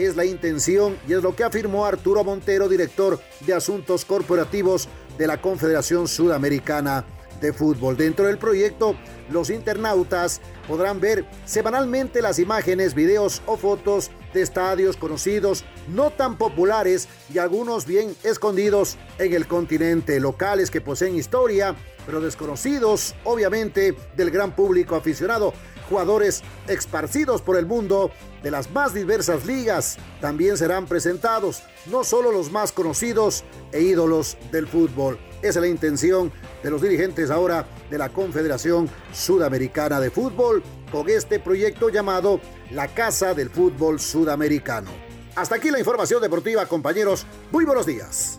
es 0.05 0.17
la 0.17 0.25
intención 0.25 0.97
y 1.09 1.13
es 1.13 1.23
lo 1.23 1.35
que 1.35 1.45
afirmó 1.45 1.85
Arturo 1.85 2.25
Montero, 2.25 2.69
director 2.69 3.21
de 3.47 3.55
Asuntos 3.55 4.05
Corporativos 4.05 4.89
de 5.19 5.27
la 5.27 5.41
Confederación 5.41 6.09
Sudamericana 6.09 7.05
de 7.41 7.53
Fútbol. 7.53 7.97
Dentro 7.97 8.27
del 8.27 8.39
proyecto, 8.39 8.95
los 9.31 9.51
internautas 9.51 10.41
podrán 10.69 11.01
ver 11.01 11.25
semanalmente 11.45 12.23
las 12.23 12.39
imágenes, 12.39 12.95
videos 12.95 13.43
o 13.47 13.57
fotos 13.57 14.11
de 14.33 14.43
estadios 14.43 14.97
conocidos, 14.97 15.65
no 15.89 16.11
tan 16.11 16.37
populares 16.37 17.09
y 17.33 17.39
algunos 17.39 17.87
bien 17.87 18.15
escondidos 18.23 18.97
en 19.19 19.35
el 19.35 19.47
continente, 19.47 20.21
locales 20.21 20.71
que 20.71 20.81
poseen 20.81 21.17
historia, 21.17 21.77
pero 22.07 22.21
desconocidos 22.21 23.15
obviamente 23.25 23.95
del 24.17 24.31
gran 24.31 24.55
público 24.55 24.97
aficionado, 24.97 25.53
jugadores 25.89 26.43
esparcidos 26.69 27.43
por 27.43 27.57
el 27.57 27.67
mundo 27.67 28.11
de 28.43 28.51
las 28.51 28.71
más 28.71 28.95
diversas 28.95 29.45
ligas 29.45 29.99
también 30.21 30.57
serán 30.57 30.87
presentados, 30.87 31.63
no 31.87 32.05
solo 32.05 32.33
los 32.33 32.51
más 32.51 32.73
conocidos 32.73 33.45
e 33.73 33.81
ídolos 33.83 34.39
del 34.53 34.67
fútbol. 34.67 35.19
Esa 35.43 35.59
es 35.61 35.63
la 35.63 35.69
intención 35.69 36.31
de 36.63 36.71
los 36.71 36.83
dirigentes 36.83 37.31
ahora 37.31 37.65
de 37.89 37.97
la 37.97 38.11
Confederación 38.11 38.91
Sudamericana 39.11 39.99
de 39.99 40.11
Fútbol 40.11 40.63
con 40.93 41.09
este 41.09 41.41
proyecto 41.41 41.89
llamado 41.89 42.41
La 42.71 42.89
Casa 42.89 43.33
del 43.33 43.49
Fútbol 43.49 44.01
Sudamericano. 44.01 44.91
Hasta 45.37 45.55
aquí 45.55 45.71
la 45.71 45.79
información 45.79 46.21
deportiva, 46.21 46.67
compañeros. 46.67 47.25
Muy 47.53 47.65
buenos 47.65 47.87
días. 47.87 48.39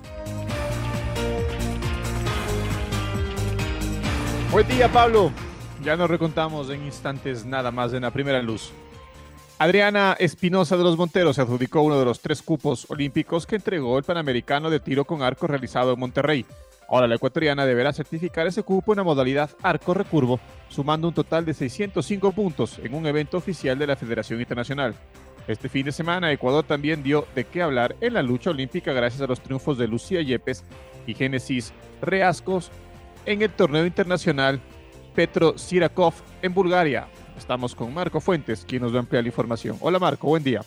Buen 4.52 4.68
día, 4.68 4.92
Pablo. 4.92 5.32
Ya 5.84 5.96
nos 5.96 6.08
recontamos 6.08 6.70
en 6.70 6.84
instantes 6.84 7.46
nada 7.46 7.72
más 7.72 7.94
en 7.94 8.04
la 8.04 8.12
primera 8.12 8.44
luz. 8.44 8.72
Adriana 9.58 10.16
Espinosa 10.20 10.78
de 10.78 10.84
los 10.84 10.98
Monteros 10.98 11.38
se 11.38 11.42
adjudicó 11.42 11.82
uno 11.82 11.98
de 11.98 12.06
los 12.06 12.20
tres 12.20 12.44
cupos 12.44 12.86
olímpicos 12.90 13.48
que 13.48 13.56
entregó 13.56 13.98
el 13.98 14.04
Panamericano 14.04 14.70
de 14.70 14.80
tiro 14.80 15.06
con 15.06 15.24
arco 15.24 15.48
realizado 15.48 15.94
en 15.94 16.00
Monterrey 16.00 16.46
Ahora 16.92 17.08
la 17.08 17.16
ecuatoriana 17.16 17.66
deberá 17.66 17.94
certificar 17.94 18.48
ese 18.48 18.64
cupo 18.64 18.92
en 18.92 18.98
la 18.98 19.06
modalidad 19.06 19.50
arco 19.64 19.94
recurvo, 19.94 20.42
sumando 20.68 21.08
un 21.08 21.14
total 21.14 21.46
de 21.46 21.54
605 21.54 22.34
puntos 22.34 22.80
en 22.80 22.94
un 22.94 23.08
evento 23.08 23.38
oficial 23.38 23.80
de 23.80 23.88
la 23.88 23.96
Federación 23.96 24.42
Internacional. 24.42 24.94
Este 25.48 25.70
fin 25.70 25.86
de 25.86 25.94
semana 25.94 26.34
Ecuador 26.34 26.66
también 26.66 27.02
dio 27.02 27.26
de 27.34 27.46
qué 27.46 27.62
hablar 27.62 27.96
en 28.02 28.14
la 28.14 28.22
lucha 28.22 28.50
olímpica 28.50 28.92
gracias 28.92 29.22
a 29.22 29.28
los 29.28 29.40
triunfos 29.40 29.78
de 29.78 29.88
Lucía 29.88 30.22
Yepes 30.22 30.66
y 31.08 31.14
Génesis 31.14 31.72
Reascos 32.02 32.70
en 33.26 33.42
el 33.42 33.52
torneo 33.52 33.86
internacional 33.86 34.60
Petro 35.16 35.58
Sirakov 35.58 36.14
en 36.42 36.54
Bulgaria. 36.54 37.08
Estamos 37.38 37.74
con 37.74 37.94
Marco 37.94 38.20
Fuentes, 38.20 38.66
quien 38.66 38.82
nos 38.82 38.92
va 38.94 38.98
a 38.98 39.00
ampliar 39.00 39.24
la 39.24 39.30
información. 39.30 39.78
Hola 39.80 39.98
Marco, 39.98 40.28
buen 40.28 40.44
día. 40.44 40.62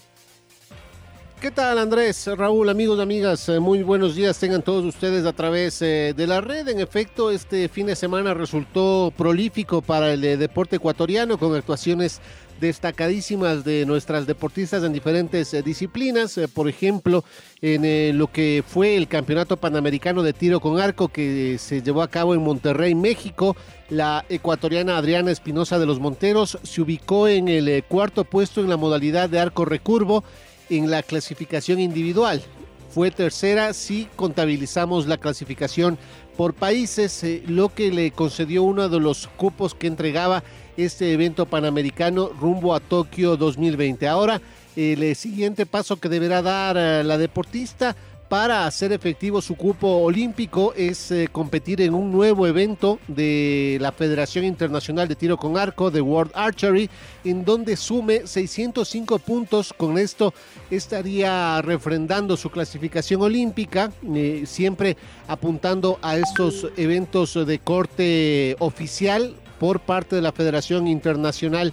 ¿Qué 1.44 1.50
tal 1.50 1.78
Andrés, 1.78 2.26
Raúl, 2.38 2.70
amigos 2.70 2.98
amigas? 2.98 3.50
Eh, 3.50 3.60
muy 3.60 3.82
buenos 3.82 4.14
días 4.14 4.38
tengan 4.38 4.62
todos 4.62 4.82
ustedes 4.82 5.26
a 5.26 5.34
través 5.34 5.82
eh, 5.82 6.14
de 6.16 6.26
la 6.26 6.40
red. 6.40 6.66
En 6.68 6.80
efecto, 6.80 7.30
este 7.30 7.68
fin 7.68 7.84
de 7.84 7.96
semana 7.96 8.32
resultó 8.32 9.12
prolífico 9.14 9.82
para 9.82 10.14
el 10.14 10.24
eh, 10.24 10.38
deporte 10.38 10.76
ecuatoriano 10.76 11.36
con 11.36 11.54
actuaciones 11.54 12.22
destacadísimas 12.62 13.62
de 13.62 13.84
nuestras 13.84 14.26
deportistas 14.26 14.84
en 14.84 14.94
diferentes 14.94 15.54
disciplinas. 15.62 16.40
por 16.54 16.66
ejemplo, 16.66 17.24
en 17.60 18.16
lo 18.16 18.28
que 18.28 18.64
fue 18.66 18.96
el 18.96 19.06
Campeonato 19.08 19.58
Panamericano 19.58 20.22
de 20.22 20.32
Tiro 20.32 20.60
con 20.60 20.80
Arco 20.80 21.08
que 21.08 21.58
se 21.58 21.82
llevó 21.82 22.00
a 22.00 22.08
cabo 22.08 22.32
en 22.32 22.42
Monterrey, 22.42 22.94
México, 22.94 23.54
la 23.90 24.24
ecuatoriana 24.30 24.96
Adriana 24.96 25.32
Espinosa 25.32 25.78
de 25.78 25.84
los 25.84 26.00
Monteros 26.00 26.56
se 26.62 26.80
ubicó 26.80 27.28
en 27.28 27.48
el 27.48 27.84
cuarto 27.84 28.24
puesto 28.24 28.60
en 28.62 28.70
la 28.70 28.78
modalidad 28.78 29.28
de 29.28 29.40
arco 29.40 29.64
recurvo 29.64 30.24
en 30.70 30.90
la 30.90 31.02
clasificación 31.02 31.80
individual. 31.80 32.42
Fue 32.90 33.10
tercera 33.10 33.72
si 33.72 34.08
contabilizamos 34.14 35.06
la 35.06 35.16
clasificación 35.16 35.98
por 36.36 36.54
países, 36.54 37.24
eh, 37.24 37.42
lo 37.46 37.68
que 37.68 37.90
le 37.90 38.10
concedió 38.12 38.62
uno 38.62 38.88
de 38.88 39.00
los 39.00 39.26
cupos 39.36 39.74
que 39.74 39.88
entregaba 39.88 40.44
este 40.76 41.12
evento 41.12 41.46
panamericano 41.46 42.28
rumbo 42.28 42.74
a 42.74 42.80
Tokio 42.80 43.36
2020. 43.36 44.06
Ahora, 44.06 44.40
el 44.76 45.14
siguiente 45.16 45.66
paso 45.66 45.96
que 45.96 46.08
deberá 46.08 46.42
dar 46.42 46.76
eh, 46.76 47.04
la 47.04 47.18
deportista 47.18 47.96
para 48.28 48.66
hacer 48.66 48.92
efectivo 48.92 49.40
su 49.42 49.56
cupo 49.56 49.88
olímpico 49.88 50.72
es 50.76 51.10
eh, 51.10 51.28
competir 51.30 51.80
en 51.80 51.94
un 51.94 52.10
nuevo 52.10 52.46
evento 52.46 52.98
de 53.06 53.78
la 53.80 53.92
Federación 53.92 54.44
Internacional 54.44 55.08
de 55.08 55.14
Tiro 55.14 55.36
con 55.36 55.56
Arco, 55.56 55.90
de 55.90 56.00
World 56.00 56.32
Archery, 56.34 56.88
en 57.24 57.44
donde 57.44 57.76
sume 57.76 58.26
605 58.26 59.18
puntos. 59.18 59.72
Con 59.72 59.98
esto 59.98 60.32
estaría 60.70 61.60
refrendando 61.62 62.36
su 62.36 62.50
clasificación 62.50 63.22
olímpica, 63.22 63.92
eh, 64.14 64.44
siempre 64.46 64.96
apuntando 65.28 65.98
a 66.02 66.16
estos 66.16 66.68
eventos 66.76 67.34
de 67.46 67.58
corte 67.58 68.56
oficial 68.58 69.34
por 69.58 69.80
parte 69.80 70.16
de 70.16 70.22
la 70.22 70.32
Federación 70.32 70.86
Internacional 70.88 71.72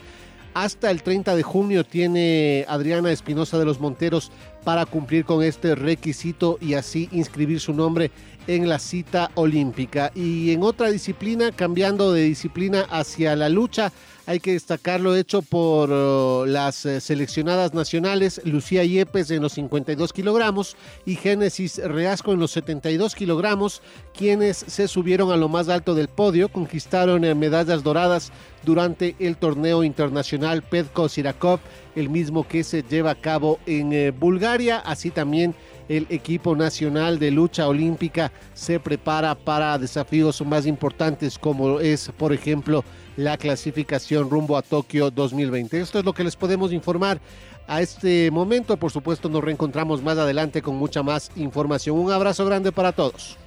hasta 0.53 0.91
el 0.91 1.01
30 1.01 1.35
de 1.35 1.43
junio 1.43 1.85
tiene 1.85 2.65
Adriana 2.67 3.11
Espinosa 3.11 3.57
de 3.57 3.65
los 3.65 3.79
Monteros 3.79 4.31
para 4.63 4.85
cumplir 4.85 5.25
con 5.25 5.43
este 5.43 5.75
requisito 5.75 6.57
y 6.61 6.75
así 6.75 7.09
inscribir 7.11 7.59
su 7.59 7.73
nombre 7.73 8.11
en 8.47 8.69
la 8.69 8.79
cita 8.79 9.31
olímpica. 9.35 10.11
Y 10.15 10.51
en 10.51 10.63
otra 10.63 10.89
disciplina, 10.89 11.51
cambiando 11.51 12.11
de 12.11 12.23
disciplina 12.23 12.81
hacia 12.89 13.35
la 13.35 13.49
lucha, 13.49 13.91
hay 14.25 14.39
que 14.39 14.53
destacar 14.53 15.01
lo 15.01 15.15
hecho 15.15 15.41
por 15.41 15.91
uh, 15.91 16.45
las 16.45 16.85
eh, 16.85 17.01
seleccionadas 17.01 17.73
nacionales, 17.73 18.39
Lucía 18.45 18.83
Yepes 18.83 19.31
en 19.31 19.41
los 19.41 19.53
52 19.53 20.13
kilogramos 20.13 20.77
y 21.05 21.15
Génesis 21.15 21.79
Reasco 21.79 22.31
en 22.31 22.39
los 22.39 22.51
72 22.51 23.15
kilogramos, 23.15 23.81
quienes 24.15 24.57
se 24.57 24.87
subieron 24.87 25.31
a 25.31 25.37
lo 25.37 25.49
más 25.49 25.69
alto 25.69 25.95
del 25.95 26.07
podio, 26.07 26.49
conquistaron 26.49 27.25
eh, 27.25 27.33
medallas 27.35 27.83
doradas 27.83 28.31
durante 28.63 29.15
el 29.19 29.37
torneo 29.37 29.83
internacional 29.83 30.61
Pedko 30.61 31.09
Sirakov, 31.09 31.59
el 31.95 32.09
mismo 32.09 32.47
que 32.47 32.63
se 32.63 32.83
lleva 32.83 33.11
a 33.11 33.15
cabo 33.15 33.59
en 33.65 33.91
eh, 33.91 34.11
Bulgaria, 34.11 34.77
así 34.77 35.09
también 35.09 35.55
el 35.91 36.07
equipo 36.09 36.55
nacional 36.55 37.19
de 37.19 37.31
lucha 37.31 37.67
olímpica 37.67 38.31
se 38.53 38.79
prepara 38.79 39.35
para 39.35 39.77
desafíos 39.77 40.41
más 40.45 40.65
importantes 40.65 41.37
como 41.37 41.81
es, 41.81 42.09
por 42.17 42.31
ejemplo, 42.31 42.85
la 43.17 43.37
clasificación 43.37 44.29
rumbo 44.29 44.55
a 44.55 44.61
Tokio 44.61 45.11
2020. 45.11 45.81
Esto 45.81 45.99
es 45.99 46.05
lo 46.05 46.13
que 46.13 46.23
les 46.23 46.37
podemos 46.37 46.71
informar 46.71 47.19
a 47.67 47.81
este 47.81 48.31
momento. 48.31 48.77
Por 48.77 48.89
supuesto, 48.89 49.27
nos 49.27 49.43
reencontramos 49.43 50.01
más 50.01 50.17
adelante 50.17 50.61
con 50.61 50.77
mucha 50.77 51.03
más 51.03 51.29
información. 51.35 51.99
Un 51.99 52.09
abrazo 52.09 52.45
grande 52.45 52.71
para 52.71 52.93
todos. 52.93 53.37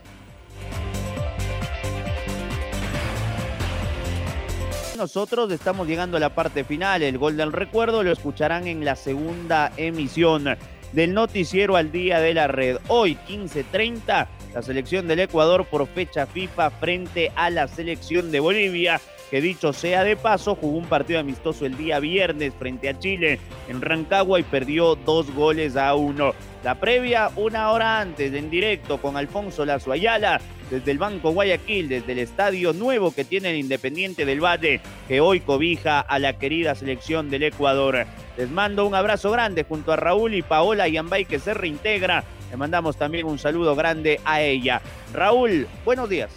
Nosotros 4.99 5.51
estamos 5.51 5.89
llegando 5.89 6.19
a 6.19 6.21
la 6.21 6.35
parte 6.35 6.63
final. 6.63 7.03
El 7.03 7.17
gol 7.17 7.39
del 7.39 7.53
recuerdo 7.53 8.03
lo 8.03 8.13
escucharán 8.13 8.67
en 8.67 8.85
la 8.85 8.97
segunda 8.97 9.73
emisión 9.79 10.57
del 10.95 11.13
noticiero 11.13 11.77
al 11.77 11.91
día 11.91 12.21
de 12.21 12.35
la 12.35 12.47
red. 12.47 12.79
Hoy 12.89 13.19
15:30 13.27 14.29
la 14.55 14.63
selección 14.63 15.09
del 15.09 15.21
Ecuador 15.21 15.67
por 15.67 15.87
fecha 15.89 16.27
FIFA 16.27 16.71
frente 16.71 17.33
a 17.35 17.51
la 17.51 17.67
selección 17.67 18.31
de 18.31 18.39
Bolivia 18.39 19.01
que 19.31 19.41
dicho 19.41 19.73
sea 19.73 20.05
de 20.05 20.17
paso, 20.17 20.55
jugó 20.55 20.79
un 20.79 20.85
partido 20.85 21.19
amistoso 21.19 21.67
el 21.67 21.77
día 21.77 21.99
viernes 21.99 22.53
frente 22.57 22.89
a 22.89 22.99
Chile 22.99 23.41
en 23.69 23.81
Rancagua 23.81 24.39
y 24.39 24.45
perdió 24.45 24.95
dos 24.95 25.29
goles 25.35 25.77
a 25.77 25.95
uno. 25.97 26.35
La 26.63 26.79
previa 26.79 27.31
una 27.35 27.73
hora 27.73 28.01
antes 28.01 28.33
en 28.33 28.49
directo 28.49 28.99
con 28.99 29.17
Alfonso 29.17 29.65
Lazo 29.65 29.91
Ayala 29.91 30.41
desde 30.75 30.91
el 30.91 30.99
Banco 30.99 31.31
Guayaquil, 31.31 31.89
desde 31.89 32.13
el 32.13 32.19
estadio 32.19 32.73
nuevo 32.73 33.15
que 33.15 33.25
tiene 33.25 33.51
el 33.51 33.57
Independiente 33.57 34.25
del 34.25 34.43
Valle, 34.43 34.81
que 35.07 35.21
hoy 35.21 35.39
cobija 35.39 36.01
a 36.01 36.19
la 36.19 36.33
querida 36.33 36.75
selección 36.75 37.31
del 37.31 37.45
Ecuador. 37.45 38.07
Les 38.37 38.51
mando 38.51 38.85
un 38.85 38.95
abrazo 38.97 39.31
grande 39.31 39.63
junto 39.63 39.93
a 39.93 39.97
Raúl 39.97 40.35
y 40.35 40.43
Paola 40.43 40.89
Yambay 40.89 41.27
que 41.27 41.39
se 41.39 41.55
reintegra. 41.55 42.25
Le 42.51 42.57
mandamos 42.57 42.97
también 42.97 43.25
un 43.27 43.39
saludo 43.39 43.77
grande 43.77 44.21
a 44.25 44.41
ella. 44.41 44.83
Raúl, 45.13 45.69
buenos 45.85 46.09
días. 46.09 46.31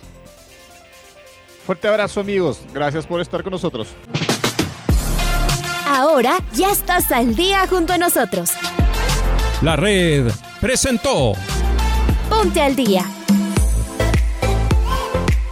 Fuerte 1.65 1.88
abrazo 1.88 2.19
amigos, 2.19 2.62
gracias 2.71 3.08
por 3.08 3.19
estar 3.19 3.41
con 3.41 3.52
nosotros. 3.52 3.88
Ahora 5.88 6.38
ya 6.54 6.71
estás 6.71 7.12
al 7.12 7.36
día 7.36 7.65
junto 7.67 7.93
a 7.93 7.97
nosotros. 7.97 8.52
La 9.63 9.76
red 9.76 10.30
presentó. 10.62 11.34
Ponte 12.30 12.62
al 12.62 12.76
día. 12.76 13.17